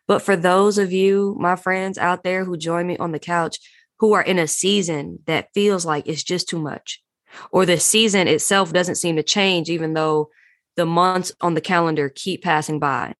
But 0.08 0.22
for 0.22 0.34
those 0.34 0.78
of 0.78 0.90
you, 0.90 1.36
my 1.38 1.54
friends 1.54 1.98
out 1.98 2.24
there 2.24 2.44
who 2.44 2.56
join 2.56 2.86
me 2.86 2.96
on 2.96 3.12
the 3.12 3.18
couch, 3.20 3.58
who 4.00 4.14
are 4.14 4.22
in 4.22 4.38
a 4.38 4.48
season 4.48 5.18
that 5.26 5.52
feels 5.54 5.84
like 5.84 6.08
it's 6.08 6.24
just 6.24 6.48
too 6.48 6.58
much, 6.58 7.02
or 7.52 7.66
the 7.66 7.78
season 7.78 8.26
itself 8.26 8.72
doesn't 8.72 8.96
seem 8.96 9.16
to 9.16 9.22
change, 9.22 9.68
even 9.68 9.92
though 9.92 10.30
the 10.76 10.86
months 10.86 11.30
on 11.40 11.54
the 11.54 11.60
calendar 11.60 12.08
keep 12.08 12.42
passing 12.42 12.78
by, 12.78 13.14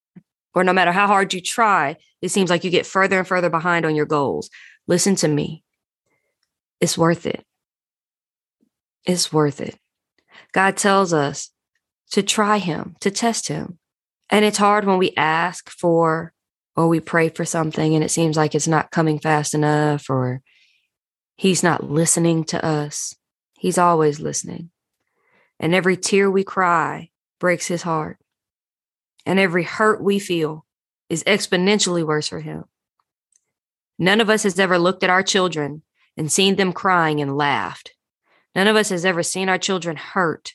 or 0.55 0.65
no 0.65 0.73
matter 0.73 0.93
how 0.93 1.07
hard 1.07 1.35
you 1.35 1.41
try, 1.41 1.97
it 2.23 2.31
seems 2.31 2.51
like 2.51 2.65
you 2.65 2.71
get 2.71 2.87
further 2.87 3.19
and 3.19 3.29
further 3.29 3.51
behind 3.51 3.85
on 3.85 3.95
your 3.95 4.07
goals. 4.07 4.49
Listen 4.87 5.15
to 5.17 5.29
me. 5.29 5.63
It's 6.81 6.97
worth 6.97 7.27
it. 7.27 7.45
It's 9.05 9.33
worth 9.33 9.61
it. 9.61 9.77
God 10.53 10.77
tells 10.77 11.13
us 11.13 11.51
to 12.13 12.23
try 12.23 12.59
Him, 12.59 12.97
to 13.01 13.11
test 13.11 13.49
Him. 13.49 13.79
And 14.31 14.45
it's 14.45 14.59
hard 14.59 14.87
when 14.87 14.99
we 14.99 15.13
ask 15.17 15.69
for 15.69 16.33
or 16.79 16.87
we 16.87 17.01
pray 17.01 17.29
for 17.29 17.45
something 17.45 17.97
and 17.97 18.05
it 18.05 18.11
seems 18.11 18.37
like 18.37 18.55
it's 18.55 18.69
not 18.69 18.93
coming 18.93 19.19
fast 19.19 19.53
enough 19.53 20.09
or 20.09 20.43
He's 21.35 21.61
not 21.61 21.91
listening 21.91 22.45
to 22.45 22.65
us. 22.65 23.17
He's 23.59 23.79
always 23.79 24.21
listening. 24.21 24.71
And 25.59 25.75
every 25.75 25.97
tear 25.97 26.31
we 26.31 26.45
cry 26.45 27.11
breaks 27.41 27.67
His 27.67 27.83
heart. 27.83 28.19
And 29.27 29.41
every 29.41 29.65
hurt 29.65 30.01
we 30.01 30.21
feel 30.21 30.65
is 31.09 31.25
exponentially 31.25 32.07
worse 32.07 32.29
for 32.29 32.39
Him. 32.39 32.65
None 33.99 34.21
of 34.21 34.31
us 34.31 34.45
has 34.45 34.61
ever 34.61 34.79
looked 34.79 35.03
at 35.03 35.11
our 35.11 35.25
children 35.25 35.83
and 36.17 36.31
seen 36.31 36.55
them 36.55 36.73
crying 36.73 37.21
and 37.21 37.37
laughed. 37.37 37.93
None 38.55 38.69
of 38.69 38.77
us 38.77 38.91
has 38.91 39.05
ever 39.05 39.25
seen 39.25 39.49
our 39.49 39.59
children 39.59 39.97
hurt 39.97 40.53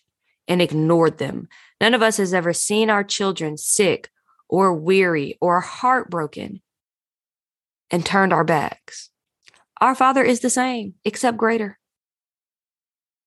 and 0.48 0.62
ignored 0.62 1.18
them. 1.18 1.50
None 1.82 1.94
of 1.94 2.02
us 2.02 2.16
has 2.16 2.34
ever 2.34 2.54
seen 2.54 2.90
our 2.90 3.04
children 3.04 3.58
sick 3.58 4.10
or 4.54 4.72
weary 4.72 5.36
or 5.42 5.62
heartbroken 5.62 6.62
and 7.90 8.06
turned 8.06 8.32
our 8.32 8.44
backs. 8.44 9.10
Our 9.82 9.96
Father 9.96 10.22
is 10.22 10.42
the 10.42 10.50
same, 10.52 10.94
except 11.04 11.40
greater. 11.40 11.80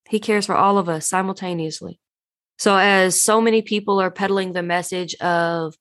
He 0.08 0.20
cares 0.20 0.46
for 0.46 0.54
all 0.54 0.78
of 0.78 0.88
us 0.88 1.08
simultaneously. 1.08 1.98
So, 2.58 2.76
as 2.76 3.20
so 3.20 3.40
many 3.40 3.60
people 3.60 4.00
are 4.00 4.10
peddling 4.10 4.52
the 4.52 4.62
message 4.62 5.16
of, 5.16 5.74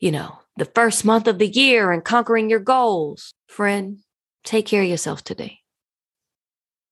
you 0.00 0.10
know, 0.10 0.40
the 0.56 0.64
first 0.64 1.04
month 1.04 1.28
of 1.28 1.38
the 1.38 1.46
year 1.46 1.92
and 1.92 2.04
conquering 2.04 2.50
your 2.50 2.58
goals, 2.58 3.32
friend, 3.46 4.00
take 4.42 4.66
care 4.66 4.82
of 4.82 4.88
yourself 4.88 5.22
today. 5.22 5.60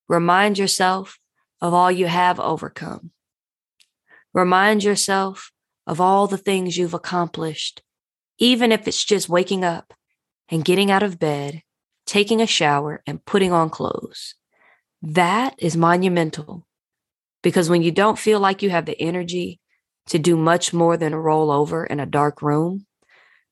Remind 0.09 0.57
yourself 0.57 1.19
of 1.61 1.75
all 1.75 1.91
you 1.91 2.07
have 2.07 2.39
overcome. 2.39 3.11
Remind 4.33 4.85
yourself 4.85 5.51
of 5.87 6.01
all 6.01 6.27
the 6.27 6.39
things 6.39 6.77
you've 6.77 6.95
accomplished, 6.95 7.83
even 8.39 8.73
if 8.73 8.87
it's 8.87 9.05
just 9.05 9.29
waking 9.29 9.65
up 9.65 9.95
and 10.49 10.65
getting 10.65 10.91
out 10.91 11.03
of 11.03 11.19
bed, 11.19 11.63
taking 12.07 12.41
a 12.41 12.47
shower, 12.47 13.03
and 13.07 13.25
putting 13.25 13.53
on 13.53 13.71
clothes. 13.71 14.35
That 15.03 15.55
is 15.59 15.77
monumental 15.77 16.67
because 17.43 17.69
when 17.69 17.83
you 17.83 17.91
don't 17.91 18.19
feel 18.19 18.39
like 18.39 18.63
you 18.63 18.71
have 18.71 18.87
the 18.87 19.01
energy 19.01 19.61
to 20.07 20.19
do 20.19 20.37
much 20.37 20.73
more 20.73 20.97
than 20.97 21.15
roll 21.15 21.51
over 21.51 21.85
in 21.85 22.01
a 22.01 22.07
dark 22.07 22.43
room, 22.43 22.87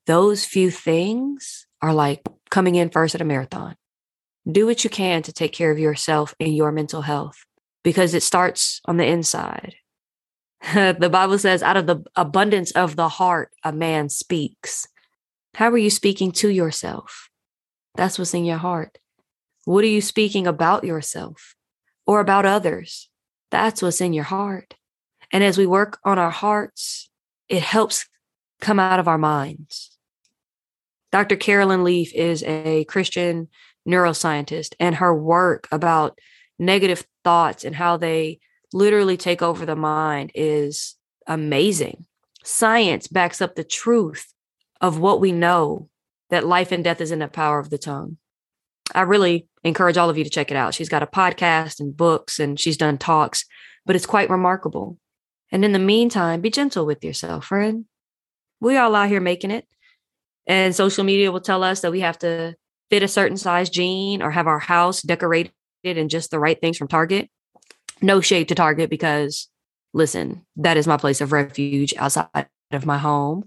those 0.06 0.44
few 0.44 0.70
things 0.70 1.66
are 1.82 1.94
like 1.94 2.22
coming 2.50 2.74
in 2.74 2.90
first 2.90 3.14
at 3.14 3.20
a 3.20 3.24
marathon. 3.24 3.76
Do 4.50 4.66
what 4.66 4.84
you 4.84 4.90
can 4.90 5.22
to 5.22 5.32
take 5.32 5.52
care 5.52 5.70
of 5.70 5.78
yourself 5.78 6.34
and 6.40 6.54
your 6.54 6.72
mental 6.72 7.02
health 7.02 7.44
because 7.82 8.14
it 8.14 8.22
starts 8.22 8.80
on 8.84 8.96
the 8.96 9.06
inside. 9.06 9.74
the 10.74 11.10
Bible 11.10 11.38
says, 11.38 11.62
out 11.62 11.76
of 11.76 11.86
the 11.86 12.02
abundance 12.16 12.70
of 12.72 12.96
the 12.96 13.08
heart, 13.08 13.50
a 13.64 13.72
man 13.72 14.08
speaks. 14.08 14.86
How 15.54 15.70
are 15.70 15.78
you 15.78 15.90
speaking 15.90 16.32
to 16.32 16.48
yourself? 16.48 17.30
That's 17.94 18.18
what's 18.18 18.34
in 18.34 18.44
your 18.44 18.58
heart. 18.58 18.98
What 19.64 19.84
are 19.84 19.88
you 19.88 20.00
speaking 20.00 20.46
about 20.46 20.84
yourself 20.84 21.54
or 22.06 22.20
about 22.20 22.46
others? 22.46 23.08
That's 23.50 23.82
what's 23.82 24.00
in 24.00 24.12
your 24.12 24.24
heart. 24.24 24.74
And 25.32 25.42
as 25.42 25.58
we 25.58 25.66
work 25.66 25.98
on 26.04 26.18
our 26.18 26.30
hearts, 26.30 27.10
it 27.48 27.62
helps 27.62 28.06
come 28.60 28.78
out 28.78 29.00
of 29.00 29.08
our 29.08 29.18
minds. 29.18 29.96
Dr. 31.12 31.36
Caroline 31.36 31.82
Leaf 31.82 32.12
is 32.14 32.42
a 32.44 32.84
Christian 32.84 33.48
neuroscientist, 33.88 34.74
and 34.78 34.96
her 34.96 35.14
work 35.14 35.66
about 35.72 36.18
negative 36.58 37.06
thoughts 37.24 37.64
and 37.64 37.74
how 37.74 37.96
they 37.96 38.38
literally 38.72 39.16
take 39.16 39.42
over 39.42 39.66
the 39.66 39.76
mind 39.76 40.32
is 40.34 40.96
amazing. 41.26 42.06
Science 42.42 43.06
backs 43.08 43.42
up 43.42 43.54
the 43.54 43.64
truth 43.64 44.32
of 44.80 44.98
what 44.98 45.20
we 45.20 45.32
know 45.32 45.88
that 46.30 46.46
life 46.46 46.72
and 46.72 46.82
death 46.82 47.00
is 47.00 47.10
in 47.10 47.18
the 47.18 47.28
power 47.28 47.58
of 47.58 47.70
the 47.70 47.78
tongue. 47.78 48.16
I 48.94 49.02
really 49.02 49.46
encourage 49.62 49.96
all 49.96 50.10
of 50.10 50.16
you 50.16 50.24
to 50.24 50.30
check 50.30 50.50
it 50.50 50.56
out. 50.56 50.74
She's 50.74 50.88
got 50.88 51.02
a 51.02 51.06
podcast 51.06 51.80
and 51.80 51.96
books 51.96 52.40
and 52.40 52.58
she's 52.58 52.76
done 52.76 52.98
talks, 52.98 53.44
but 53.84 53.94
it's 53.94 54.06
quite 54.06 54.30
remarkable. 54.30 54.98
And 55.52 55.64
in 55.64 55.72
the 55.72 55.78
meantime, 55.78 56.40
be 56.40 56.50
gentle 56.50 56.86
with 56.86 57.04
yourself, 57.04 57.46
friend. 57.46 57.84
We 58.60 58.76
all 58.76 58.94
out 58.94 59.08
here 59.08 59.20
making 59.20 59.50
it. 59.50 59.66
And 60.46 60.74
social 60.74 61.04
media 61.04 61.30
will 61.30 61.40
tell 61.40 61.62
us 61.62 61.80
that 61.80 61.92
we 61.92 62.00
have 62.00 62.18
to 62.20 62.54
fit 62.88 63.02
a 63.02 63.08
certain 63.08 63.36
size 63.36 63.70
jean 63.70 64.22
or 64.22 64.30
have 64.30 64.46
our 64.46 64.58
house 64.58 65.02
decorated 65.02 65.52
in 65.84 66.08
just 66.08 66.30
the 66.30 66.40
right 66.40 66.60
things 66.60 66.76
from 66.76 66.88
Target 66.88 67.30
no 68.02 68.20
shade 68.20 68.48
to 68.48 68.54
Target 68.54 68.90
because 68.90 69.48
listen, 69.92 70.44
that 70.56 70.76
is 70.76 70.86
my 70.86 70.96
place 70.96 71.20
of 71.20 71.32
refuge 71.32 71.94
outside 71.96 72.46
of 72.70 72.86
my 72.86 72.98
home. 72.98 73.44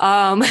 Um, 0.00 0.42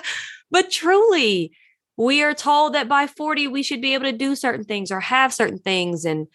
but 0.50 0.70
truly, 0.70 1.52
we 1.96 2.22
are 2.22 2.34
told 2.34 2.74
that 2.74 2.88
by 2.88 3.06
40, 3.06 3.48
we 3.48 3.62
should 3.62 3.80
be 3.80 3.94
able 3.94 4.04
to 4.04 4.12
do 4.12 4.34
certain 4.36 4.64
things 4.64 4.90
or 4.90 5.00
have 5.00 5.34
certain 5.34 5.58
things. 5.58 6.04
And 6.04 6.28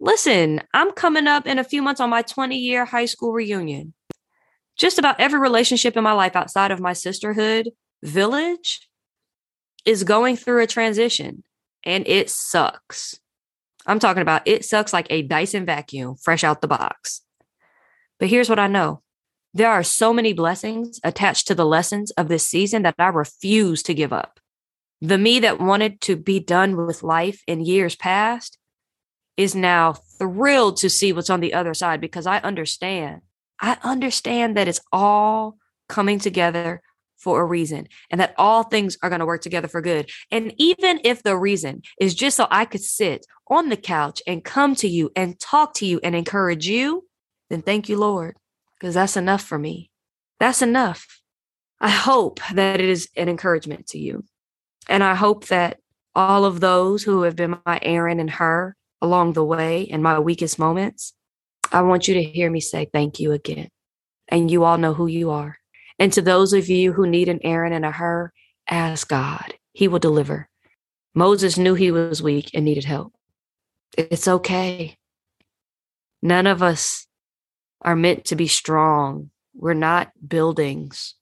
listen, 0.00 0.62
I'm 0.74 0.92
coming 0.92 1.26
up 1.26 1.46
in 1.46 1.58
a 1.58 1.64
few 1.64 1.82
months 1.82 2.00
on 2.00 2.10
my 2.10 2.22
20 2.22 2.56
year 2.56 2.84
high 2.84 3.06
school 3.06 3.32
reunion. 3.32 3.94
Just 4.76 4.98
about 4.98 5.18
every 5.18 5.40
relationship 5.40 5.96
in 5.96 6.04
my 6.04 6.12
life 6.12 6.36
outside 6.36 6.70
of 6.70 6.80
my 6.80 6.92
sisterhood 6.92 7.70
village 8.02 8.88
is 9.84 10.04
going 10.04 10.36
through 10.36 10.62
a 10.62 10.68
transition 10.68 11.42
and 11.84 12.06
it 12.06 12.30
sucks. 12.30 13.18
I'm 13.88 13.98
talking 13.98 14.22
about 14.22 14.42
it 14.46 14.64
sucks 14.64 14.92
like 14.92 15.06
a 15.10 15.22
Dyson 15.22 15.64
vacuum 15.64 16.16
fresh 16.16 16.44
out 16.44 16.60
the 16.60 16.68
box. 16.68 17.22
But 18.20 18.28
here's 18.28 18.48
what 18.48 18.58
I 18.58 18.66
know 18.66 19.02
there 19.54 19.70
are 19.70 19.82
so 19.82 20.12
many 20.12 20.32
blessings 20.32 21.00
attached 21.02 21.48
to 21.48 21.54
the 21.54 21.66
lessons 21.66 22.10
of 22.12 22.28
this 22.28 22.46
season 22.46 22.82
that 22.82 22.94
I 22.98 23.08
refuse 23.08 23.82
to 23.84 23.94
give 23.94 24.12
up. 24.12 24.38
The 25.00 25.18
me 25.18 25.40
that 25.40 25.60
wanted 25.60 26.00
to 26.02 26.16
be 26.16 26.38
done 26.38 26.76
with 26.76 27.02
life 27.02 27.42
in 27.46 27.64
years 27.64 27.96
past 27.96 28.58
is 29.36 29.54
now 29.54 29.94
thrilled 30.18 30.76
to 30.78 30.90
see 30.90 31.12
what's 31.12 31.30
on 31.30 31.40
the 31.40 31.54
other 31.54 31.72
side 31.72 32.00
because 32.00 32.26
I 32.26 32.38
understand. 32.38 33.22
I 33.60 33.78
understand 33.82 34.56
that 34.56 34.68
it's 34.68 34.80
all 34.92 35.56
coming 35.88 36.18
together 36.18 36.82
for 37.16 37.40
a 37.40 37.44
reason 37.44 37.88
and 38.10 38.20
that 38.20 38.34
all 38.38 38.62
things 38.62 38.96
are 39.02 39.08
going 39.08 39.20
to 39.20 39.26
work 39.26 39.42
together 39.42 39.68
for 39.68 39.80
good. 39.80 40.10
And 40.30 40.52
even 40.56 41.00
if 41.04 41.22
the 41.22 41.36
reason 41.36 41.82
is 42.00 42.14
just 42.14 42.36
so 42.36 42.46
I 42.50 42.64
could 42.64 42.82
sit 42.82 43.26
on 43.50 43.68
the 43.68 43.76
couch 43.76 44.22
and 44.26 44.44
come 44.44 44.74
to 44.76 44.88
you 44.88 45.10
and 45.16 45.38
talk 45.38 45.74
to 45.74 45.86
you 45.86 46.00
and 46.02 46.14
encourage 46.14 46.66
you, 46.66 47.04
then 47.50 47.62
thank 47.62 47.88
you, 47.88 47.96
Lord, 47.96 48.36
because 48.78 48.94
that's 48.94 49.16
enough 49.16 49.42
for 49.42 49.58
me. 49.58 49.90
That's 50.38 50.62
enough. 50.62 51.20
I 51.80 51.90
hope 51.90 52.40
that 52.52 52.80
it 52.80 52.88
is 52.88 53.08
an 53.16 53.28
encouragement 53.28 53.86
to 53.88 53.98
you. 53.98 54.24
And 54.88 55.04
I 55.04 55.14
hope 55.14 55.46
that 55.46 55.78
all 56.14 56.44
of 56.44 56.60
those 56.60 57.02
who 57.02 57.22
have 57.22 57.36
been 57.36 57.58
my 57.64 57.78
Aaron 57.82 58.20
and 58.20 58.30
Hur 58.30 58.74
along 59.00 59.32
the 59.32 59.44
way 59.44 59.82
in 59.82 60.02
my 60.02 60.18
weakest 60.18 60.58
moments, 60.58 61.14
I 61.70 61.82
want 61.82 62.08
you 62.08 62.14
to 62.14 62.22
hear 62.22 62.50
me 62.50 62.60
say 62.60 62.88
thank 62.92 63.20
you 63.20 63.32
again. 63.32 63.68
And 64.28 64.50
you 64.50 64.64
all 64.64 64.78
know 64.78 64.94
who 64.94 65.06
you 65.06 65.30
are. 65.30 65.58
And 65.98 66.12
to 66.12 66.22
those 66.22 66.52
of 66.52 66.68
you 66.68 66.92
who 66.92 67.06
need 67.06 67.28
an 67.28 67.40
Aaron 67.42 67.72
and 67.72 67.84
a 67.84 67.90
Hur, 67.90 68.32
ask 68.68 69.08
God. 69.08 69.54
He 69.72 69.88
will 69.88 69.98
deliver. 69.98 70.48
Moses 71.14 71.56
knew 71.56 71.74
he 71.74 71.90
was 71.90 72.22
weak 72.22 72.50
and 72.54 72.64
needed 72.64 72.84
help. 72.84 73.12
It's 73.96 74.28
okay. 74.28 74.96
None 76.22 76.46
of 76.46 76.62
us 76.62 77.06
are 77.80 77.96
meant 77.96 78.26
to 78.26 78.36
be 78.36 78.48
strong. 78.48 79.30
We're 79.54 79.74
not 79.74 80.12
buildings. 80.26 81.14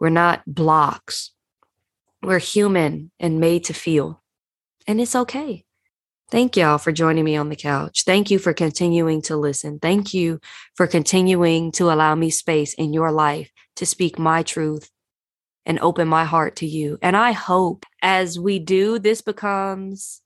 We're 0.00 0.10
not 0.10 0.42
blocks. 0.46 1.32
We're 2.22 2.38
human 2.38 3.10
and 3.18 3.40
made 3.40 3.64
to 3.64 3.74
feel. 3.74 4.22
And 4.86 5.00
it's 5.00 5.16
okay. 5.16 5.64
Thank 6.28 6.56
y'all 6.56 6.78
for 6.78 6.90
joining 6.90 7.24
me 7.24 7.36
on 7.36 7.50
the 7.50 7.56
couch. 7.56 8.02
Thank 8.04 8.32
you 8.32 8.40
for 8.40 8.52
continuing 8.52 9.22
to 9.22 9.36
listen. 9.36 9.78
Thank 9.78 10.12
you 10.12 10.40
for 10.74 10.88
continuing 10.88 11.70
to 11.72 11.90
allow 11.92 12.16
me 12.16 12.30
space 12.30 12.74
in 12.74 12.92
your 12.92 13.12
life 13.12 13.50
to 13.76 13.86
speak 13.86 14.18
my 14.18 14.42
truth 14.42 14.90
and 15.64 15.78
open 15.78 16.08
my 16.08 16.24
heart 16.24 16.56
to 16.56 16.66
you. 16.66 16.98
And 17.00 17.16
I 17.16 17.32
hope 17.32 17.84
as 18.02 18.40
we 18.40 18.58
do, 18.58 18.98
this 18.98 19.22
becomes 19.22 20.20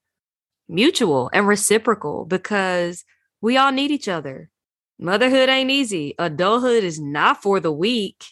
mutual 0.71 1.29
and 1.35 1.47
reciprocal 1.49 2.25
because 2.25 3.05
we 3.43 3.57
all 3.57 3.73
need 3.73 3.91
each 3.91 4.09
other. 4.09 4.51
Motherhood 4.99 5.49
ain't 5.49 5.71
easy. 5.71 6.15
Adulthood 6.19 6.85
is 6.85 7.01
not 7.01 7.43
for 7.43 7.61
the 7.61 7.73
weak. 7.73 8.25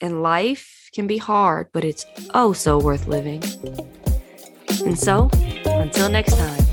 and 0.00 0.22
life 0.22 0.90
can 0.92 1.06
be 1.06 1.18
hard, 1.18 1.68
but 1.72 1.84
it's 1.84 2.04
oh 2.34 2.52
so 2.52 2.78
worth 2.78 3.06
living. 3.06 3.42
And 4.84 4.98
so, 4.98 5.30
until 5.66 6.08
next 6.08 6.36
time, 6.36 6.71